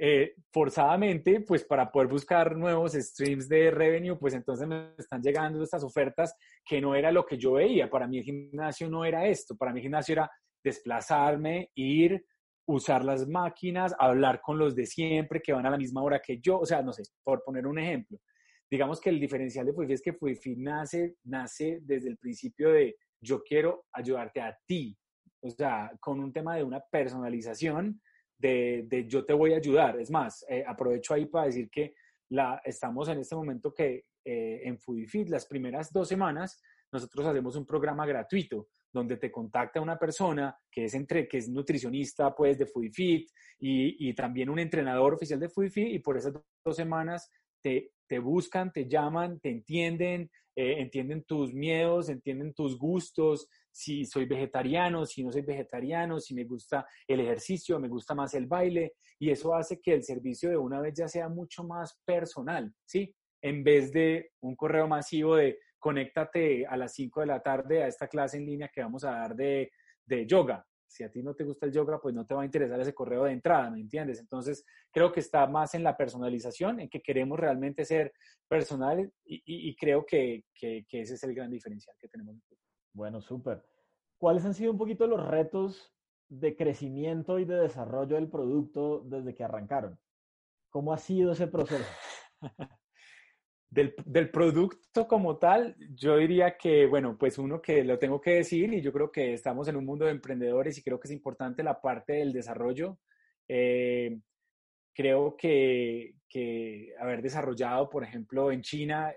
Eh, 0.00 0.34
forzadamente, 0.52 1.40
pues 1.40 1.64
para 1.64 1.90
poder 1.90 2.06
buscar 2.06 2.56
nuevos 2.56 2.92
streams 2.92 3.48
de 3.48 3.72
revenue, 3.72 4.16
pues 4.16 4.32
entonces 4.32 4.68
me 4.68 4.92
están 4.96 5.20
llegando 5.20 5.60
estas 5.60 5.82
ofertas 5.82 6.36
que 6.64 6.80
no 6.80 6.94
era 6.94 7.10
lo 7.10 7.26
que 7.26 7.36
yo 7.36 7.54
veía. 7.54 7.90
Para 7.90 8.06
mí 8.06 8.18
el 8.18 8.24
gimnasio 8.24 8.88
no 8.88 9.04
era 9.04 9.26
esto, 9.26 9.56
para 9.56 9.72
mí 9.72 9.80
el 9.80 9.82
gimnasio 9.82 10.12
era 10.12 10.30
desplazarme, 10.62 11.70
ir, 11.74 12.24
usar 12.66 13.04
las 13.04 13.26
máquinas, 13.26 13.92
hablar 13.98 14.40
con 14.40 14.56
los 14.56 14.76
de 14.76 14.86
siempre 14.86 15.40
que 15.40 15.52
van 15.52 15.66
a 15.66 15.70
la 15.70 15.78
misma 15.78 16.02
hora 16.02 16.20
que 16.20 16.38
yo, 16.38 16.60
o 16.60 16.66
sea, 16.66 16.80
no 16.80 16.92
sé, 16.92 17.02
por 17.24 17.42
poner 17.42 17.66
un 17.66 17.80
ejemplo. 17.80 18.18
Digamos 18.70 19.00
que 19.00 19.08
el 19.08 19.18
diferencial 19.18 19.66
de 19.66 19.72
FUIFI 19.72 19.92
es 19.94 20.02
que 20.02 20.12
FUIFI 20.12 20.56
nace, 20.56 21.16
nace 21.24 21.78
desde 21.82 22.10
el 22.10 22.18
principio 22.18 22.70
de 22.70 22.96
yo 23.20 23.42
quiero 23.42 23.86
ayudarte 23.92 24.40
a 24.40 24.56
ti, 24.66 24.96
o 25.40 25.50
sea, 25.50 25.90
con 26.00 26.20
un 26.20 26.32
tema 26.32 26.56
de 26.56 26.64
una 26.64 26.80
personalización 26.80 28.00
de, 28.38 29.06
yo 29.08 29.24
te 29.24 29.32
voy 29.32 29.52
a 29.52 29.56
ayudar. 29.56 29.98
Es 30.00 30.10
más, 30.10 30.44
eh, 30.48 30.64
aprovecho 30.66 31.14
ahí 31.14 31.26
para 31.26 31.46
decir 31.46 31.68
que 31.70 31.94
la, 32.30 32.60
estamos 32.64 33.08
en 33.08 33.18
este 33.18 33.34
momento 33.34 33.72
que 33.74 34.04
eh, 34.24 34.60
en 34.64 34.78
FoodieFit, 34.78 35.28
las 35.28 35.46
primeras 35.46 35.92
dos 35.92 36.08
semanas, 36.08 36.60
nosotros 36.92 37.26
hacemos 37.26 37.56
un 37.56 37.66
programa 37.66 38.06
gratuito 38.06 38.68
donde 38.92 39.16
te 39.16 39.30
contacta 39.30 39.80
una 39.80 39.98
persona 39.98 40.56
que 40.70 40.84
es, 40.84 40.94
entre, 40.94 41.28
que 41.28 41.38
es 41.38 41.48
nutricionista 41.48 42.34
pues, 42.34 42.58
de 42.58 42.66
FoodieFit 42.66 43.30
y, 43.58 44.08
y 44.08 44.14
también 44.14 44.48
un 44.48 44.58
entrenador 44.58 45.14
oficial 45.14 45.38
de 45.38 45.48
FoodieFit 45.48 45.94
y 45.94 45.98
por 45.98 46.16
esas 46.16 46.32
dos 46.64 46.76
semanas 46.76 47.30
te, 47.62 47.92
te 48.06 48.18
buscan, 48.18 48.72
te 48.72 48.88
llaman, 48.88 49.38
te 49.40 49.50
entienden, 49.50 50.30
eh, 50.56 50.80
entienden 50.80 51.22
tus 51.22 51.54
miedos, 51.54 52.08
entienden 52.08 52.52
tus 52.52 52.76
gustos, 52.76 53.48
si 53.70 54.04
soy 54.04 54.26
vegetariano, 54.26 55.06
si 55.06 55.22
no 55.22 55.30
soy 55.30 55.42
vegetariano, 55.42 56.18
si 56.18 56.34
me 56.34 56.42
gusta 56.42 56.84
el 57.06 57.20
ejercicio, 57.20 57.78
me 57.78 57.86
gusta 57.86 58.14
más 58.14 58.34
el 58.34 58.46
baile, 58.46 58.94
y 59.20 59.30
eso 59.30 59.54
hace 59.54 59.80
que 59.80 59.94
el 59.94 60.02
servicio 60.02 60.50
de 60.50 60.56
una 60.56 60.80
vez 60.80 60.94
ya 60.94 61.06
sea 61.06 61.28
mucho 61.28 61.62
más 61.62 62.00
personal, 62.04 62.74
¿sí? 62.84 63.14
En 63.40 63.62
vez 63.62 63.92
de 63.92 64.30
un 64.40 64.56
correo 64.56 64.88
masivo 64.88 65.36
de 65.36 65.60
conéctate 65.78 66.66
a 66.66 66.76
las 66.76 66.92
5 66.94 67.20
de 67.20 67.26
la 67.26 67.40
tarde 67.40 67.84
a 67.84 67.86
esta 67.86 68.08
clase 68.08 68.38
en 68.38 68.46
línea 68.46 68.68
que 68.74 68.82
vamos 68.82 69.04
a 69.04 69.12
dar 69.12 69.36
de, 69.36 69.70
de 70.04 70.26
yoga. 70.26 70.66
Si 70.88 71.04
a 71.04 71.10
ti 71.10 71.22
no 71.22 71.34
te 71.34 71.44
gusta 71.44 71.66
el 71.66 71.72
yoga, 71.72 72.00
pues 72.00 72.14
no 72.14 72.24
te 72.24 72.34
va 72.34 72.42
a 72.42 72.44
interesar 72.46 72.80
ese 72.80 72.94
correo 72.94 73.24
de 73.24 73.32
entrada, 73.32 73.70
¿me 73.70 73.80
entiendes? 73.80 74.18
Entonces, 74.20 74.64
creo 74.90 75.12
que 75.12 75.20
está 75.20 75.46
más 75.46 75.74
en 75.74 75.82
la 75.82 75.96
personalización, 75.96 76.80
en 76.80 76.88
que 76.88 77.02
queremos 77.02 77.38
realmente 77.38 77.84
ser 77.84 78.12
personales 78.48 79.10
y, 79.24 79.76
creo 79.76 80.06
que, 80.06 80.44
que, 80.54 80.86
que, 80.88 81.02
ese 81.02 81.14
es 81.14 81.22
el 81.24 81.34
gran 81.34 81.50
diferencial 81.50 81.94
que 82.00 82.08
tenemos. 82.08 82.36
Bueno, 82.94 83.20
súper. 83.20 83.62
¿Cuáles 84.16 84.44
han 84.44 84.54
sido 84.54 84.72
un 84.72 84.78
poquito 84.78 85.06
los 85.06 85.24
retos 85.24 85.94
de 86.28 86.56
crecimiento 86.56 87.38
y 87.38 87.44
de 87.44 87.56
desarrollo 87.56 88.16
del 88.16 88.30
producto 88.30 89.02
desde 89.04 89.34
que 89.34 89.44
arrancaron? 89.44 89.98
¿Cómo 90.70 90.92
ha 90.92 90.98
sido 90.98 91.32
ese 91.32 91.46
proceso? 91.46 91.84
Del, 93.70 93.94
del, 94.06 94.30
producto 94.30 95.06
como 95.06 95.36
tal, 95.36 95.76
yo 95.94 96.16
diría 96.16 96.56
que, 96.56 96.86
bueno, 96.86 97.18
pues 97.18 97.36
uno 97.36 97.60
que 97.60 97.84
lo 97.84 97.98
tengo 97.98 98.18
que 98.18 98.36
decir 98.36 98.72
y 98.72 98.80
yo 98.80 98.92
creo 98.94 99.12
que 99.12 99.34
estamos 99.34 99.68
en 99.68 99.76
un 99.76 99.84
mundo 99.84 100.06
de 100.06 100.12
emprendedores 100.12 100.78
y 100.78 100.82
creo 100.82 100.98
que 100.98 101.06
es 101.06 101.12
importante 101.12 101.62
la 101.62 101.78
parte 101.80 102.14
del 102.14 102.32
desarrollo. 102.32 102.98
Eh, 103.46 104.18
creo 104.94 105.36
que, 105.36 106.14
que, 106.28 106.94
haber 106.98 107.20
desarrollado, 107.20 107.90
por 107.90 108.04
ejemplo, 108.04 108.50
en 108.50 108.62
China 108.62 109.12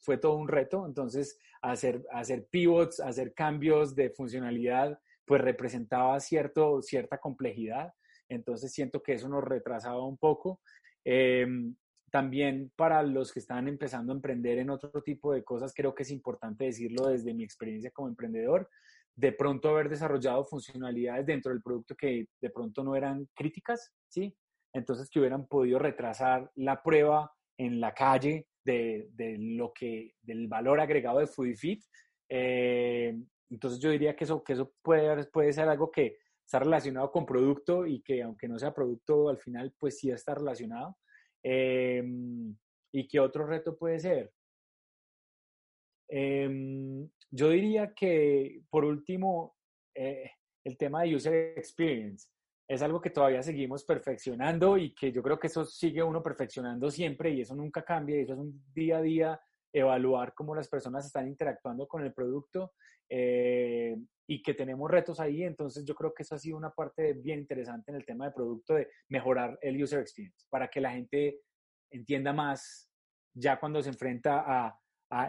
fue 0.00 0.18
todo 0.18 0.36
un 0.36 0.48
reto, 0.48 0.86
entonces 0.86 1.38
hacer, 1.62 2.02
hacer 2.12 2.46
pivots, 2.46 3.00
hacer 3.00 3.34
cambios 3.34 3.94
de 3.94 4.10
funcionalidad, 4.10 4.98
pues 5.24 5.40
representaba 5.40 6.20
cierto, 6.20 6.82
cierta 6.82 7.18
complejidad, 7.18 7.92
entonces 8.28 8.72
siento 8.72 9.02
que 9.02 9.14
eso 9.14 9.28
nos 9.28 9.44
retrasaba 9.44 10.06
un 10.06 10.18
poco. 10.18 10.60
Eh, 11.04 11.46
también 12.14 12.70
para 12.76 13.02
los 13.02 13.32
que 13.32 13.40
están 13.40 13.66
empezando 13.66 14.12
a 14.12 14.14
emprender 14.14 14.58
en 14.58 14.70
otro 14.70 15.02
tipo 15.02 15.32
de 15.32 15.42
cosas, 15.42 15.74
creo 15.74 15.96
que 15.96 16.04
es 16.04 16.12
importante 16.12 16.64
decirlo 16.64 17.08
desde 17.08 17.34
mi 17.34 17.42
experiencia 17.42 17.90
como 17.90 18.06
emprendedor, 18.06 18.70
de 19.16 19.32
pronto 19.32 19.70
haber 19.70 19.88
desarrollado 19.88 20.44
funcionalidades 20.44 21.26
dentro 21.26 21.50
del 21.50 21.60
producto 21.60 21.96
que 21.96 22.28
de 22.40 22.50
pronto 22.50 22.84
no 22.84 22.94
eran 22.94 23.28
críticas, 23.34 23.92
¿sí? 24.06 24.32
Entonces 24.72 25.10
que 25.10 25.18
hubieran 25.18 25.48
podido 25.48 25.80
retrasar 25.80 26.48
la 26.54 26.80
prueba 26.84 27.32
en 27.58 27.80
la 27.80 27.92
calle 27.92 28.46
de, 28.64 29.08
de 29.14 29.36
lo 29.36 29.72
que, 29.72 30.14
del 30.22 30.46
valor 30.46 30.78
agregado 30.78 31.18
de 31.18 31.26
FoodieFit. 31.26 31.82
Eh, 32.28 33.20
entonces 33.50 33.80
yo 33.80 33.90
diría 33.90 34.14
que 34.14 34.22
eso, 34.22 34.44
que 34.44 34.52
eso 34.52 34.72
puede, 34.82 35.24
puede 35.32 35.52
ser 35.52 35.68
algo 35.68 35.90
que 35.90 36.18
está 36.44 36.60
relacionado 36.60 37.10
con 37.10 37.26
producto 37.26 37.88
y 37.88 38.02
que 38.02 38.22
aunque 38.22 38.46
no 38.46 38.56
sea 38.56 38.72
producto, 38.72 39.28
al 39.28 39.38
final 39.38 39.74
pues 39.80 39.98
sí 39.98 40.12
está 40.12 40.36
relacionado. 40.36 40.96
Em, 41.44 42.56
¿Y 42.92 43.06
qué 43.06 43.20
otro 43.20 43.46
reto 43.46 43.76
puede 43.76 43.98
ser? 43.98 44.32
Em, 46.08 47.08
yo 47.30 47.50
diría 47.50 47.92
que, 47.92 48.62
por 48.70 48.84
último, 48.84 49.56
eh, 49.94 50.30
el 50.64 50.76
tema 50.78 51.02
de 51.02 51.14
user 51.14 51.58
experience 51.58 52.28
es 52.68 52.80
algo 52.82 53.00
que 53.00 53.10
todavía 53.10 53.42
seguimos 53.42 53.84
perfeccionando 53.84 54.78
y 54.78 54.94
que 54.94 55.12
yo 55.12 55.22
creo 55.22 55.38
que 55.38 55.48
eso 55.48 55.64
sigue 55.64 56.02
uno 56.02 56.22
perfeccionando 56.22 56.90
siempre 56.90 57.30
y 57.30 57.42
eso 57.42 57.54
nunca 57.54 57.84
cambia 57.84 58.16
y 58.16 58.22
eso 58.22 58.32
es 58.32 58.38
un 58.38 58.64
día 58.72 58.98
a 58.98 59.02
día 59.02 59.40
evaluar 59.74 60.32
cómo 60.34 60.54
las 60.54 60.68
personas 60.68 61.04
están 61.04 61.26
interactuando 61.26 61.86
con 61.88 62.02
el 62.04 62.14
producto 62.14 62.72
eh, 63.08 63.96
y 64.26 64.40
que 64.40 64.54
tenemos 64.54 64.90
retos 64.90 65.18
ahí. 65.18 65.42
Entonces 65.42 65.84
yo 65.84 65.94
creo 65.94 66.14
que 66.14 66.22
eso 66.22 66.36
ha 66.36 66.38
sido 66.38 66.56
una 66.56 66.70
parte 66.70 67.12
bien 67.14 67.40
interesante 67.40 67.90
en 67.90 67.96
el 67.96 68.06
tema 68.06 68.26
de 68.26 68.32
producto, 68.32 68.74
de 68.74 68.88
mejorar 69.08 69.58
el 69.60 69.82
user 69.82 70.00
experience, 70.00 70.46
para 70.48 70.68
que 70.68 70.80
la 70.80 70.92
gente 70.92 71.40
entienda 71.90 72.32
más 72.32 72.88
ya 73.34 73.58
cuando 73.58 73.82
se 73.82 73.90
enfrenta 73.90 74.44
a, 74.46 74.80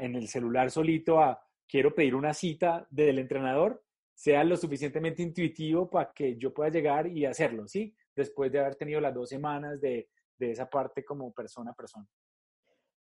en 0.02 0.16
el 0.16 0.28
celular 0.28 0.72
solito 0.72 1.20
a 1.20 1.40
quiero 1.68 1.94
pedir 1.94 2.16
una 2.16 2.34
cita 2.34 2.88
del 2.90 3.20
entrenador, 3.20 3.84
sea 4.14 4.44
lo 4.44 4.56
suficientemente 4.56 5.22
intuitivo 5.22 5.90
para 5.90 6.12
que 6.14 6.38
yo 6.38 6.54
pueda 6.54 6.70
llegar 6.70 7.08
y 7.08 7.26
hacerlo, 7.26 7.68
¿sí? 7.68 7.94
Después 8.16 8.52
de 8.52 8.60
haber 8.60 8.76
tenido 8.76 9.02
las 9.02 9.14
dos 9.14 9.30
semanas 9.30 9.82
de, 9.82 10.10
de 10.38 10.52
esa 10.52 10.70
parte 10.70 11.04
como 11.04 11.34
persona 11.34 11.72
a 11.72 11.76
persona. 11.76 12.08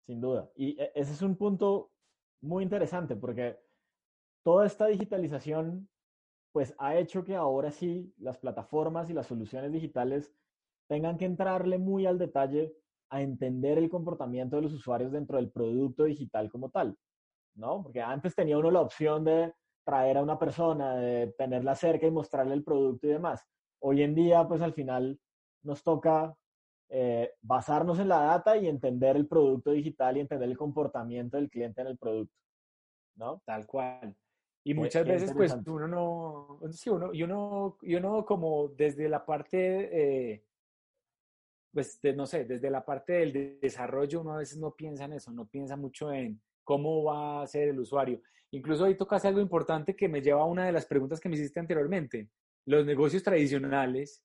Sin 0.06 0.20
duda. 0.20 0.50
Y 0.54 0.80
e, 0.80 0.92
ese 0.94 1.12
es 1.12 1.22
un 1.22 1.36
punto 1.36 1.92
muy 2.42 2.62
interesante 2.62 3.16
porque 3.16 3.58
toda 4.44 4.66
esta 4.66 4.86
digitalización 4.86 5.88
pues 6.52 6.74
ha 6.78 6.96
hecho 6.96 7.24
que 7.24 7.34
ahora 7.34 7.70
sí 7.70 8.14
las 8.18 8.38
plataformas 8.38 9.10
y 9.10 9.12
las 9.12 9.26
soluciones 9.26 9.72
digitales 9.72 10.32
tengan 10.88 11.16
que 11.16 11.24
entrarle 11.24 11.78
muy 11.78 12.06
al 12.06 12.18
detalle 12.18 12.76
a 13.10 13.22
entender 13.22 13.78
el 13.78 13.88
comportamiento 13.88 14.56
de 14.56 14.62
los 14.62 14.72
usuarios 14.72 15.10
dentro 15.10 15.36
del 15.38 15.50
producto 15.50 16.04
digital 16.04 16.50
como 16.50 16.70
tal, 16.70 16.96
¿no? 17.54 17.82
Porque 17.82 18.00
antes 18.02 18.34
tenía 18.34 18.58
uno 18.58 18.70
la 18.70 18.82
opción 18.82 19.24
de 19.24 19.52
traer 19.84 20.18
a 20.18 20.22
una 20.22 20.38
persona, 20.38 20.94
de 20.96 21.34
tenerla 21.36 21.74
cerca 21.74 22.06
y 22.06 22.10
mostrarle 22.10 22.54
el 22.54 22.64
producto 22.64 23.06
y 23.06 23.10
demás. 23.10 23.42
Hoy 23.80 24.02
en 24.02 24.14
día, 24.14 24.46
pues 24.46 24.62
al 24.62 24.74
final 24.74 25.18
nos 25.62 25.82
toca 25.82 26.36
eh, 26.88 27.32
basarnos 27.42 27.98
en 27.98 28.08
la 28.08 28.20
data 28.20 28.56
y 28.56 28.68
entender 28.68 29.16
el 29.16 29.26
producto 29.26 29.72
digital 29.72 30.16
y 30.16 30.20
entender 30.20 30.48
el 30.48 30.56
comportamiento 30.56 31.36
del 31.36 31.50
cliente 31.50 31.80
en 31.80 31.88
el 31.88 31.98
producto, 31.98 32.34
¿no? 33.16 33.42
Tal 33.44 33.66
cual. 33.66 34.14
Y 34.66 34.74
muchas 34.74 35.06
veces, 35.06 35.32
pues, 35.34 35.54
uno 35.66 35.86
no, 35.86 36.60
sí, 36.70 36.88
uno, 36.88 37.12
y 37.12 37.22
uno, 37.22 37.76
y 37.82 37.94
uno 37.96 38.24
como 38.24 38.68
desde 38.68 39.08
la 39.10 39.24
parte, 39.24 40.32
eh, 40.32 40.44
pues, 41.72 42.00
no 42.16 42.26
sé, 42.26 42.44
desde 42.44 42.70
la 42.70 42.84
parte 42.84 43.12
del 43.14 43.58
desarrollo, 43.60 44.22
uno 44.22 44.34
a 44.34 44.38
veces 44.38 44.58
no 44.58 44.74
piensa 44.74 45.04
en 45.04 45.14
eso, 45.14 45.30
no 45.32 45.46
piensa 45.46 45.76
mucho 45.76 46.12
en 46.12 46.40
cómo 46.62 47.04
va 47.04 47.42
a 47.42 47.46
ser 47.46 47.68
el 47.68 47.80
usuario. 47.80 48.22
incluso 48.52 48.84
ahí 48.84 48.94
tocas 48.94 49.24
algo 49.24 49.40
importante 49.40 49.96
que 49.96 50.08
me 50.08 50.22
lleva 50.22 50.42
a 50.42 50.46
una 50.46 50.64
de 50.64 50.72
las 50.72 50.86
preguntas 50.86 51.20
que 51.20 51.28
me 51.28 51.34
hiciste 51.34 51.60
anteriormente. 51.60 52.30
Los 52.66 52.86
negocios 52.86 53.22
tradicionales 53.22 54.22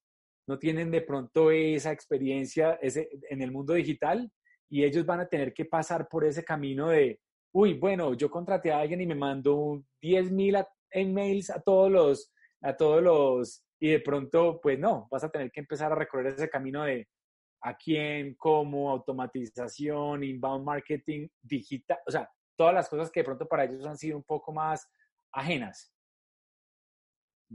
no 0.50 0.58
tienen 0.58 0.90
de 0.90 1.02
pronto 1.02 1.52
esa 1.52 1.92
experiencia 1.92 2.80
ese, 2.82 3.08
en 3.30 3.44
el 3.44 3.52
mundo 3.52 3.76
digital 3.76 4.32
y 4.68 4.84
ellos 4.84 5.06
van 5.06 5.20
a 5.20 5.28
tener 5.28 5.54
que 5.54 5.66
pasar 5.66 6.10
por 6.10 6.26
ese 6.26 6.44
camino 6.44 6.90
de, 6.90 7.20
uy, 7.54 7.76
bueno, 7.76 8.16
yo 8.16 8.32
contraté 8.32 8.72
a 8.72 8.80
alguien 8.80 9.00
y 9.00 9.06
me 9.06 9.14
mandó 9.14 9.80
10 10.02 10.32
mil 10.32 10.58
emails 10.90 11.52
a 11.52 11.62
todos 11.62 11.92
los, 11.92 12.34
a 12.64 12.76
todos 12.76 13.04
los, 13.04 13.64
y 13.80 13.90
de 13.90 14.00
pronto, 14.00 14.60
pues 14.60 14.80
no, 14.80 15.08
vas 15.12 15.24
a 15.24 15.30
tener 15.30 15.52
que 15.52 15.60
empezar 15.60 15.92
a 15.92 15.96
recorrer 15.96 16.34
ese 16.34 16.50
camino 16.50 16.84
de 16.84 17.08
a 17.62 17.78
quién, 17.78 18.34
cómo, 18.34 18.90
automatización, 18.90 20.24
inbound 20.24 20.66
marketing, 20.66 21.28
digital, 21.44 22.00
o 22.08 22.12
sea, 22.12 22.28
todas 22.58 22.74
las 22.74 22.90
cosas 22.90 23.12
que 23.12 23.20
de 23.20 23.26
pronto 23.26 23.48
para 23.48 23.66
ellos 23.66 23.86
han 23.86 23.98
sido 23.98 24.18
un 24.18 24.24
poco 24.24 24.52
más 24.52 24.90
ajenas. 25.32 25.94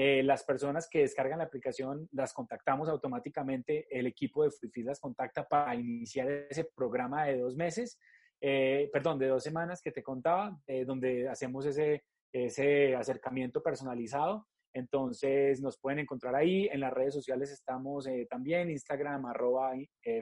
Eh, 0.00 0.22
las 0.22 0.44
personas 0.44 0.88
que 0.88 1.00
descargan 1.00 1.38
la 1.38 1.46
aplicación 1.46 2.08
las 2.12 2.32
contactamos 2.32 2.88
automáticamente, 2.88 3.88
el 3.90 4.06
equipo 4.06 4.44
de 4.44 4.52
FreeFeed 4.52 4.86
las 4.86 5.00
contacta 5.00 5.48
para 5.48 5.74
iniciar 5.74 6.30
ese 6.48 6.68
programa 6.72 7.24
de 7.24 7.38
dos 7.38 7.56
meses, 7.56 7.98
eh, 8.40 8.88
perdón, 8.92 9.18
de 9.18 9.26
dos 9.26 9.42
semanas 9.42 9.82
que 9.82 9.90
te 9.90 10.04
contaba, 10.04 10.56
eh, 10.68 10.84
donde 10.84 11.28
hacemos 11.28 11.66
ese, 11.66 12.04
ese 12.32 12.94
acercamiento 12.94 13.60
personalizado. 13.60 14.46
Entonces 14.72 15.60
nos 15.60 15.80
pueden 15.80 15.98
encontrar 15.98 16.36
ahí. 16.36 16.68
En 16.70 16.78
las 16.78 16.92
redes 16.92 17.14
sociales 17.14 17.50
estamos 17.50 18.06
también, 18.30 18.70
Instagram, 18.70 19.26
arroba 19.26 19.72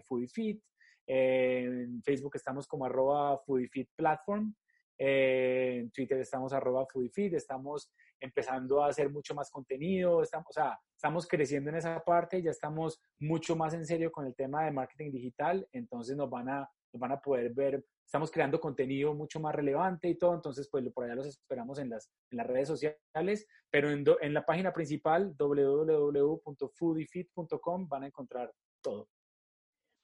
FoodieFit. 0.08 0.58
en 1.06 2.02
Facebook 2.02 2.36
estamos 2.36 2.66
como 2.66 2.86
arroba 2.86 3.36
FoodieFit 3.44 3.90
Platform. 3.94 4.54
En 4.98 5.90
Twitter 5.90 6.18
estamos 6.18 6.52
arroba. 6.52 6.86
Estamos 7.14 7.90
empezando 8.20 8.82
a 8.82 8.88
hacer 8.88 9.10
mucho 9.10 9.34
más 9.34 9.50
contenido, 9.50 10.22
estamos, 10.22 10.46
o 10.48 10.52
sea, 10.52 10.78
estamos 10.94 11.26
creciendo 11.26 11.70
en 11.70 11.76
esa 11.76 11.98
parte, 12.00 12.42
ya 12.42 12.50
estamos 12.50 13.00
mucho 13.18 13.56
más 13.56 13.72
en 13.74 13.86
serio 13.86 14.10
con 14.10 14.26
el 14.26 14.34
tema 14.34 14.64
de 14.64 14.72
marketing 14.72 15.12
digital, 15.12 15.68
entonces 15.72 16.16
nos 16.16 16.30
van 16.30 16.48
a, 16.48 16.68
nos 16.92 17.00
van 17.00 17.12
a 17.12 17.20
poder 17.20 17.52
ver, 17.52 17.84
estamos 18.04 18.30
creando 18.30 18.58
contenido 18.60 19.14
mucho 19.14 19.40
más 19.40 19.54
relevante 19.54 20.08
y 20.08 20.16
todo, 20.16 20.34
entonces 20.34 20.68
pues 20.70 20.90
por 20.92 21.04
allá 21.04 21.16
los 21.16 21.26
esperamos 21.26 21.78
en 21.78 21.90
las, 21.90 22.10
en 22.30 22.38
las 22.38 22.46
redes 22.46 22.68
sociales, 22.68 23.46
pero 23.70 23.90
en, 23.90 24.04
en 24.20 24.34
la 24.34 24.46
página 24.46 24.72
principal 24.72 25.34
www.foodiefit.com 25.36 27.88
van 27.88 28.04
a 28.04 28.06
encontrar 28.06 28.52
todo. 28.82 29.08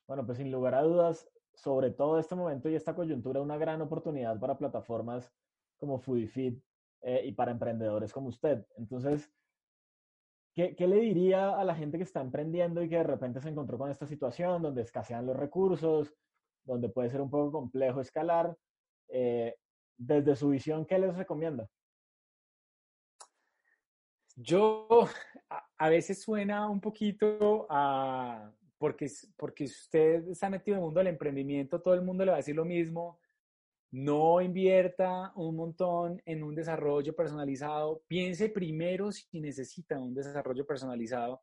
Bueno, 0.06 0.26
pues 0.26 0.36
sin 0.38 0.50
lugar 0.50 0.74
a 0.74 0.82
dudas, 0.82 1.28
sobre 1.54 1.90
todo 1.90 2.18
este 2.18 2.34
momento 2.34 2.68
y 2.68 2.74
esta 2.74 2.94
coyuntura, 2.94 3.40
una 3.40 3.56
gran 3.56 3.80
oportunidad 3.82 4.38
para 4.38 4.58
plataformas 4.58 5.30
como 5.76 5.98
FoodieFit 5.98 6.62
eh, 7.02 7.22
y 7.24 7.32
para 7.32 7.52
emprendedores 7.52 8.12
como 8.12 8.28
usted. 8.28 8.66
Entonces, 8.76 9.30
¿qué, 10.54 10.74
¿qué, 10.76 10.86
le 10.86 11.00
diría 11.00 11.58
a 11.58 11.64
la 11.64 11.74
gente 11.74 11.98
que 11.98 12.04
está 12.04 12.20
emprendiendo 12.20 12.82
y 12.82 12.88
que 12.88 12.96
de 12.96 13.02
repente 13.04 13.40
se 13.40 13.48
encontró 13.48 13.78
con 13.78 13.90
esta 13.90 14.06
situación 14.06 14.62
donde 14.62 14.82
escasean 14.82 15.26
los 15.26 15.36
recursos, 15.36 16.14
donde 16.64 16.88
puede 16.88 17.10
ser 17.10 17.20
un 17.20 17.30
poco 17.30 17.52
complejo 17.52 18.00
escalar? 18.00 18.56
Eh, 19.08 19.56
desde 19.96 20.34
su 20.34 20.48
visión, 20.48 20.86
¿qué 20.86 20.98
les 20.98 21.14
recomienda? 21.16 21.68
Yo 24.34 25.06
a, 25.78 25.88
veces 25.90 26.22
suena 26.22 26.68
un 26.68 26.80
poquito 26.80 27.66
a, 27.68 28.50
porque, 28.82 29.06
porque 29.36 29.62
usted 29.62 30.26
está 30.26 30.50
metido 30.50 30.74
en 30.74 30.80
el 30.80 30.84
mundo 30.86 30.98
del 30.98 31.06
emprendimiento, 31.06 31.80
todo 31.80 31.94
el 31.94 32.02
mundo 32.02 32.24
le 32.24 32.32
va 32.32 32.38
a 32.38 32.40
decir 32.40 32.56
lo 32.56 32.64
mismo, 32.64 33.20
no 33.92 34.40
invierta 34.40 35.30
un 35.36 35.54
montón 35.54 36.20
en 36.26 36.42
un 36.42 36.52
desarrollo 36.52 37.14
personalizado, 37.14 38.02
piense 38.08 38.48
primero 38.48 39.12
si 39.12 39.40
necesita 39.40 40.00
un 40.00 40.12
desarrollo 40.12 40.66
personalizado. 40.66 41.42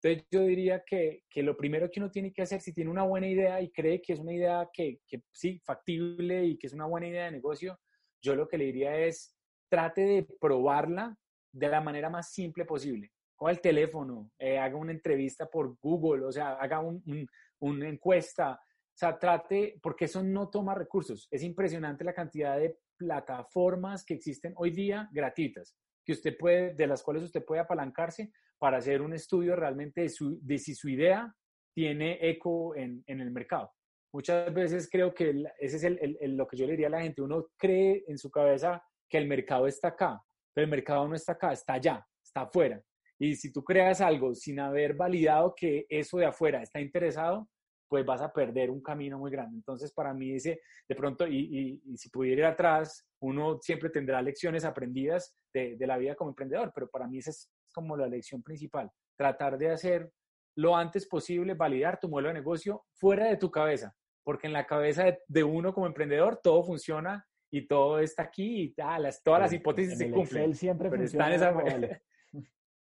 Entonces 0.00 0.26
yo 0.28 0.40
diría 0.40 0.82
que, 0.84 1.22
lo 1.36 1.56
primero 1.56 1.88
que 1.88 2.00
uno 2.00 2.10
tiene 2.10 2.32
que 2.32 2.42
hacer, 2.42 2.60
si 2.60 2.72
tiene 2.72 2.90
una 2.90 3.04
buena 3.04 3.28
idea 3.28 3.62
y 3.62 3.70
cree 3.70 4.02
que 4.02 4.14
es 4.14 4.18
una 4.18 4.32
idea 4.32 4.68
que, 4.72 4.98
sí, 5.30 5.60
factible 5.64 6.44
y 6.46 6.58
que 6.58 6.66
es 6.66 6.72
una 6.72 6.86
buena 6.86 7.06
idea 7.06 7.26
de 7.26 7.30
negocio, 7.30 7.78
yo 8.20 8.34
lo 8.34 8.48
que 8.48 8.58
le 8.58 8.64
diría 8.64 8.98
es, 8.98 9.36
trate 9.68 10.00
de 10.00 10.26
probarla 10.40 11.16
de 11.52 11.68
la 11.68 11.80
manera 11.80 12.10
más 12.10 12.32
simple 12.32 12.64
posible. 12.64 13.12
Con 13.36 13.50
el 13.50 13.60
teléfono, 13.60 14.30
eh, 14.38 14.58
haga 14.58 14.76
una 14.76 14.92
entrevista 14.92 15.48
por 15.48 15.76
Google, 15.80 16.24
o 16.26 16.32
sea, 16.32 16.54
haga 16.54 16.80
una 16.80 17.88
encuesta, 17.88 18.52
o 18.52 18.96
sea, 18.96 19.18
trate, 19.18 19.78
porque 19.82 20.04
eso 20.04 20.22
no 20.22 20.48
toma 20.48 20.74
recursos. 20.74 21.26
Es 21.30 21.42
impresionante 21.42 22.04
la 22.04 22.14
cantidad 22.14 22.58
de 22.58 22.78
plataformas 22.96 24.04
que 24.04 24.14
existen 24.14 24.52
hoy 24.56 24.70
día 24.70 25.08
gratuitas, 25.12 25.76
que 26.04 26.12
usted 26.12 26.36
puede, 26.36 26.74
de 26.74 26.86
las 26.86 27.02
cuales 27.02 27.24
usted 27.24 27.44
puede 27.44 27.62
apalancarse 27.62 28.32
para 28.58 28.78
hacer 28.78 29.02
un 29.02 29.12
estudio 29.12 29.56
realmente 29.56 30.02
de, 30.02 30.58
si 30.58 30.74
su 30.74 30.88
idea 30.88 31.34
tiene 31.74 32.18
eco 32.20 32.76
en, 32.76 33.02
el 33.06 33.30
mercado. 33.32 33.72
Muchas 34.12 34.52
veces 34.54 34.88
creo 34.90 35.12
que 35.12 35.42
ese 35.58 35.76
es 35.78 35.84
el, 35.84 36.36
lo 36.36 36.46
que 36.46 36.56
yo 36.56 36.66
le 36.66 36.72
diría 36.72 36.86
a 36.86 36.90
la 36.90 37.00
gente. 37.00 37.22
Uno 37.22 37.48
cree 37.56 38.04
en 38.06 38.18
su 38.18 38.30
cabeza 38.30 38.80
que 39.08 39.18
el 39.18 39.26
mercado 39.26 39.66
está 39.66 39.88
acá, 39.88 40.22
pero 40.52 40.64
el 40.66 40.70
mercado 40.70 41.08
no 41.08 41.14
está 41.14 41.32
acá, 41.32 41.52
está 41.52 41.72
allá, 41.72 42.06
está 42.22 42.42
afuera. 42.42 42.80
Y 43.22 43.36
si 43.36 43.52
tú 43.52 43.62
creas 43.62 44.00
algo 44.00 44.34
sin 44.34 44.58
haber 44.58 44.94
validado 44.94 45.54
que 45.56 45.86
eso 45.88 46.18
de 46.18 46.26
afuera 46.26 46.60
está 46.60 46.80
interesado, 46.80 47.48
pues 47.88 48.04
vas 48.04 48.20
a 48.20 48.32
perder 48.32 48.68
un 48.68 48.82
camino 48.82 49.16
muy 49.16 49.30
grande. 49.30 49.54
Entonces, 49.54 49.92
para 49.92 50.12
mí 50.12 50.32
dice, 50.32 50.60
de 50.88 50.96
pronto, 50.96 51.28
y, 51.28 51.80
si 51.94 52.10
pudiera 52.10 52.40
ir 52.40 52.46
atrás, 52.46 53.06
uno 53.20 53.60
siempre 53.60 53.90
tendrá 53.90 54.20
lecciones 54.20 54.64
aprendidas 54.64 55.36
de, 55.54 55.76
la 55.78 55.98
vida 55.98 56.16
como 56.16 56.30
emprendedor, 56.30 56.72
pero 56.74 56.90
para 56.90 57.06
mí 57.06 57.18
esa 57.18 57.30
es 57.30 57.48
como 57.72 57.96
la 57.96 58.08
lección 58.08 58.42
principal, 58.42 58.90
tratar 59.16 59.56
de 59.56 59.70
hacer 59.70 60.10
lo 60.56 60.76
antes 60.76 61.06
posible, 61.06 61.54
validar 61.54 62.00
tu 62.00 62.08
modelo 62.08 62.30
de 62.30 62.34
negocio 62.34 62.86
fuera 62.92 63.26
de 63.26 63.36
tu 63.36 63.52
cabeza, 63.52 63.94
porque 64.24 64.48
en 64.48 64.52
la 64.52 64.66
cabeza 64.66 65.16
de, 65.28 65.44
uno 65.44 65.72
como 65.72 65.86
emprendedor 65.86 66.40
todo 66.42 66.64
funciona 66.64 67.24
y 67.52 67.68
todo 67.68 68.00
está 68.00 68.24
aquí 68.24 68.74
y 68.76 68.82
ah, 68.82 68.98
las, 68.98 69.22
todas 69.22 69.42
las 69.42 69.52
hipótesis 69.52 69.96
se 69.96 70.10
cumplen. 70.10 70.56
siempre 70.56 70.90
funciona. 70.90 72.00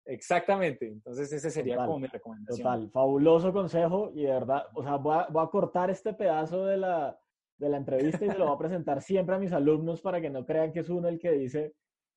Exactamente, 0.06 0.88
entonces 0.88 1.32
ese 1.32 1.52
sería 1.52 1.78
como 1.78 2.00
mi 2.00 2.08
recomendación. 2.08 2.58
Total, 2.58 2.90
fabuloso 2.90 3.54
consejo 3.54 4.12
y 4.14 4.24
de 4.24 4.32
verdad, 4.32 4.66
o 4.74 4.84
sea, 4.84 4.96
voy 4.96 5.16
a, 5.16 5.48
cortar 5.48 5.90
este 5.90 6.14
pedazo 6.14 6.66
de 6.66 6.78
la, 6.78 7.20
de 7.58 7.70
la 7.70 7.78
entrevista 7.78 8.26
y 8.26 8.32
se 8.32 8.38
lo 8.38 8.46
voy 8.46 8.56
a 8.56 8.58
presentar 8.58 9.02
siempre 9.02 9.36
a 9.36 9.40
mis 9.40 9.54
alumnos 9.54 10.02
para 10.02 10.20
que 10.20 10.30
no 10.30 10.46
crean 10.46 10.72
que 10.72 10.80
es 10.80 10.90
uno 10.90 11.08
el 11.08 11.20
que 11.20 11.32
dice 11.32 11.76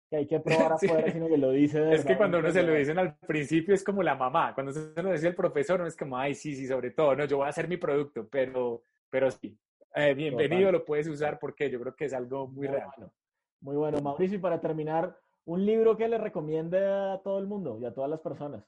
que 0.09 0.16
hay 0.16 0.27
que 0.27 0.40
probar 0.40 0.73
afuera, 0.75 1.11
sino 1.12 1.29
que 1.29 1.37
lo 1.37 1.51
dice 1.51 1.81
de 1.81 1.94
Es 1.94 2.05
que 2.05 2.16
cuando 2.16 2.38
uno 2.38 2.51
se 2.51 2.62
lo 2.62 2.73
dicen 2.73 2.99
al 2.99 3.16
principio 3.16 3.75
es 3.75 3.85
como 3.85 4.03
la 4.03 4.14
mamá, 4.14 4.55
cuando 4.55 4.73
se 4.73 5.03
lo 5.03 5.12
dice 5.12 5.29
el 5.29 5.35
profesor 5.35 5.81
no 5.81 5.87
es 5.87 5.97
como, 5.97 6.16
ay, 6.16 6.35
sí, 6.35 6.55
sí, 6.55 6.66
sobre 6.66 6.90
todo, 6.90 7.14
no, 7.14 7.27
yo 7.27 7.37
voy 7.38 7.47
a 7.47 7.51
hacer 7.51 7.68
mi 7.68 7.77
producto, 7.77 8.27
pero, 8.31 8.83
pero 9.11 9.31
sí, 9.31 9.59
eh, 9.94 10.14
bienvenido, 10.14 10.73
lo 10.73 10.85
puedes 10.85 11.07
usar 11.07 11.38
porque 11.38 11.70
yo 11.70 11.79
creo 11.81 11.94
que 11.94 12.07
es 12.07 12.14
algo 12.14 12.49
muy, 12.49 12.66
real. 12.66 12.88
Muy 13.61 13.77
bueno, 13.77 14.01
Mauricio, 14.01 14.38
y 14.38 14.40
para 14.40 14.61
terminar, 14.61 15.16
un 15.46 15.64
libro 15.64 15.96
que 15.96 16.09
le 16.09 16.18
recomiende 16.18 16.78
a 16.78 17.20
todo 17.22 17.38
el 17.38 17.46
mundo 17.46 17.78
y 17.80 17.85
a 17.85 17.92
todas 17.92 18.11
las 18.11 18.20
personas. 18.20 18.64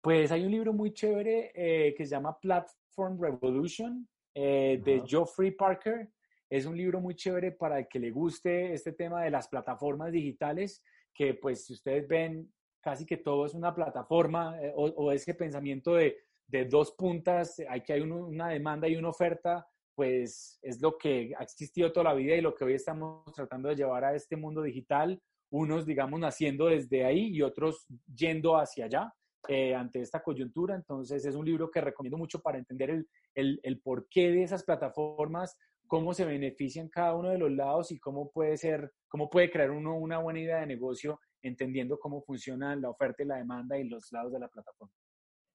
Pues 0.00 0.32
hay 0.32 0.44
un 0.44 0.50
libro 0.50 0.72
muy 0.72 0.92
chévere 0.92 1.52
eh, 1.54 1.94
que 1.94 2.04
se 2.06 2.12
llama 2.12 2.38
Platform 2.40 3.20
Revolution 3.20 4.08
eh, 4.34 4.80
de 4.82 5.02
Geoffrey 5.06 5.52
Parker. 5.52 6.08
Es 6.48 6.66
un 6.66 6.76
libro 6.76 7.00
muy 7.00 7.14
chévere 7.14 7.52
para 7.52 7.78
el 7.78 7.88
que 7.88 8.00
le 8.00 8.10
guste 8.10 8.72
este 8.72 8.92
tema 8.92 9.22
de 9.22 9.30
las 9.30 9.46
plataformas 9.48 10.10
digitales, 10.10 10.82
que 11.14 11.34
pues 11.34 11.66
si 11.66 11.74
ustedes 11.74 12.08
ven, 12.08 12.52
casi 12.80 13.04
que 13.04 13.18
todo 13.18 13.46
es 13.46 13.54
una 13.54 13.74
plataforma 13.74 14.58
eh, 14.60 14.72
o, 14.74 15.12
ese 15.12 15.34
pensamiento 15.34 15.94
de, 15.94 16.16
de, 16.46 16.64
dos 16.64 16.92
puntas, 16.92 17.62
hay 17.68 17.82
que 17.82 17.92
hay 17.92 18.00
una 18.00 18.48
demanda 18.48 18.88
y 18.88 18.96
una 18.96 19.10
oferta, 19.10 19.68
pues 19.94 20.58
es 20.62 20.80
lo 20.80 20.96
que 20.96 21.34
ha 21.38 21.42
existido 21.42 21.92
toda 21.92 22.04
la 22.04 22.14
vida 22.14 22.34
y 22.34 22.40
lo 22.40 22.54
que 22.54 22.64
hoy 22.64 22.72
estamos 22.72 23.22
tratando 23.34 23.68
de 23.68 23.76
llevar 23.76 24.04
a 24.04 24.14
este 24.14 24.34
mundo 24.34 24.62
digital 24.62 25.20
unos, 25.50 25.86
digamos, 25.86 26.20
naciendo 26.20 26.66
desde 26.66 27.04
ahí 27.04 27.28
y 27.28 27.42
otros 27.42 27.86
yendo 28.14 28.56
hacia 28.56 28.86
allá 28.86 29.14
eh, 29.48 29.74
ante 29.74 30.00
esta 30.00 30.22
coyuntura. 30.22 30.74
Entonces, 30.74 31.24
es 31.24 31.34
un 31.34 31.44
libro 31.44 31.70
que 31.70 31.80
recomiendo 31.80 32.16
mucho 32.16 32.40
para 32.40 32.58
entender 32.58 32.90
el, 32.90 33.08
el, 33.34 33.60
el 33.62 33.80
porqué 33.80 34.30
de 34.30 34.42
esas 34.42 34.64
plataformas, 34.64 35.56
cómo 35.86 36.14
se 36.14 36.24
benefician 36.24 36.88
cada 36.88 37.16
uno 37.16 37.30
de 37.30 37.38
los 37.38 37.50
lados 37.50 37.90
y 37.90 37.98
cómo 37.98 38.30
puede 38.30 38.56
ser, 38.56 38.92
cómo 39.08 39.28
puede 39.28 39.50
crear 39.50 39.70
uno 39.72 39.96
una 39.98 40.18
buena 40.18 40.40
idea 40.40 40.60
de 40.60 40.66
negocio 40.66 41.18
entendiendo 41.42 41.98
cómo 41.98 42.22
funciona 42.22 42.76
la 42.76 42.90
oferta 42.90 43.22
y 43.22 43.26
la 43.26 43.36
demanda 43.36 43.76
y 43.78 43.88
los 43.88 44.12
lados 44.12 44.32
de 44.32 44.38
la 44.38 44.48
plataforma. 44.48 44.94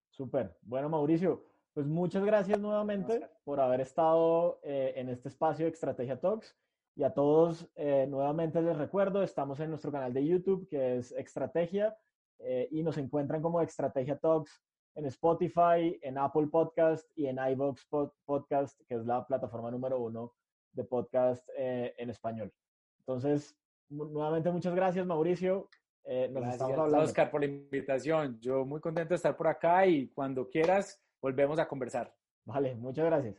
Súper. 0.10 0.58
Bueno, 0.62 0.90
Mauricio, 0.90 1.46
pues 1.74 1.86
muchas 1.86 2.24
gracias 2.24 2.60
nuevamente 2.60 3.30
por 3.44 3.60
haber 3.60 3.82
estado 3.82 4.60
eh, 4.64 4.94
en 4.96 5.10
este 5.10 5.30
espacio 5.30 5.66
de 5.66 5.72
Estrategia 5.72 6.20
Talks. 6.20 6.56
Y 6.98 7.04
a 7.04 7.14
todos, 7.14 7.70
eh, 7.76 8.08
nuevamente 8.10 8.62
les 8.62 8.78
recuerdo, 8.78 9.22
estamos 9.22 9.60
en 9.60 9.70
nuestro 9.70 9.92
canal 9.92 10.14
de 10.14 10.26
YouTube, 10.26 10.66
que 10.70 10.98
es 10.98 11.12
Estrategia, 11.12 11.98
eh, 12.40 12.70
y 12.72 12.84
nos 12.84 12.98
encuentran 12.98 13.42
como 13.42 13.62
Estrategia 13.62 14.18
Talks 14.18 14.64
en 14.96 15.06
Spotify, 15.08 16.00
en 16.02 16.18
Apple 16.18 16.48
Podcast 16.48 17.06
y 17.16 17.26
en 17.26 17.38
iVoox 17.38 17.86
Podcast, 18.26 18.80
que 18.88 18.96
es 18.96 19.06
la 19.06 19.28
plataforma 19.28 19.70
número 19.70 20.00
uno 20.00 20.34
de 20.72 20.86
podcast 20.86 21.46
en 21.58 22.10
español. 22.10 22.54
Entonces, 23.00 23.58
nuevamente 23.90 24.52
muchas 24.52 24.74
gracias, 24.74 25.06
Mauricio. 25.06 25.70
nos 26.06 26.32
gracias, 26.32 26.54
estamos 26.54 26.78
hablando. 26.78 27.06
Oscar, 27.06 27.30
por 27.30 27.42
la 27.42 27.48
invitación. 27.48 28.40
Yo 28.40 28.66
muy 28.66 28.80
contento 28.80 29.10
de 29.10 29.16
estar 29.16 29.36
por 29.36 29.48
acá 29.48 29.86
y 29.86 30.08
cuando 30.10 30.50
quieras 30.50 31.02
volvemos 31.22 31.60
a 31.60 31.68
conversar. 31.68 32.14
Vale, 32.46 32.76
muchas 32.76 33.06
gracias. 33.06 33.36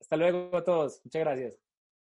Hasta 0.00 0.16
luego 0.16 0.56
a 0.56 0.62
todos. 0.62 1.00
Muchas 1.04 1.20
gracias. 1.20 1.69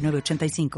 85 0.00 0.70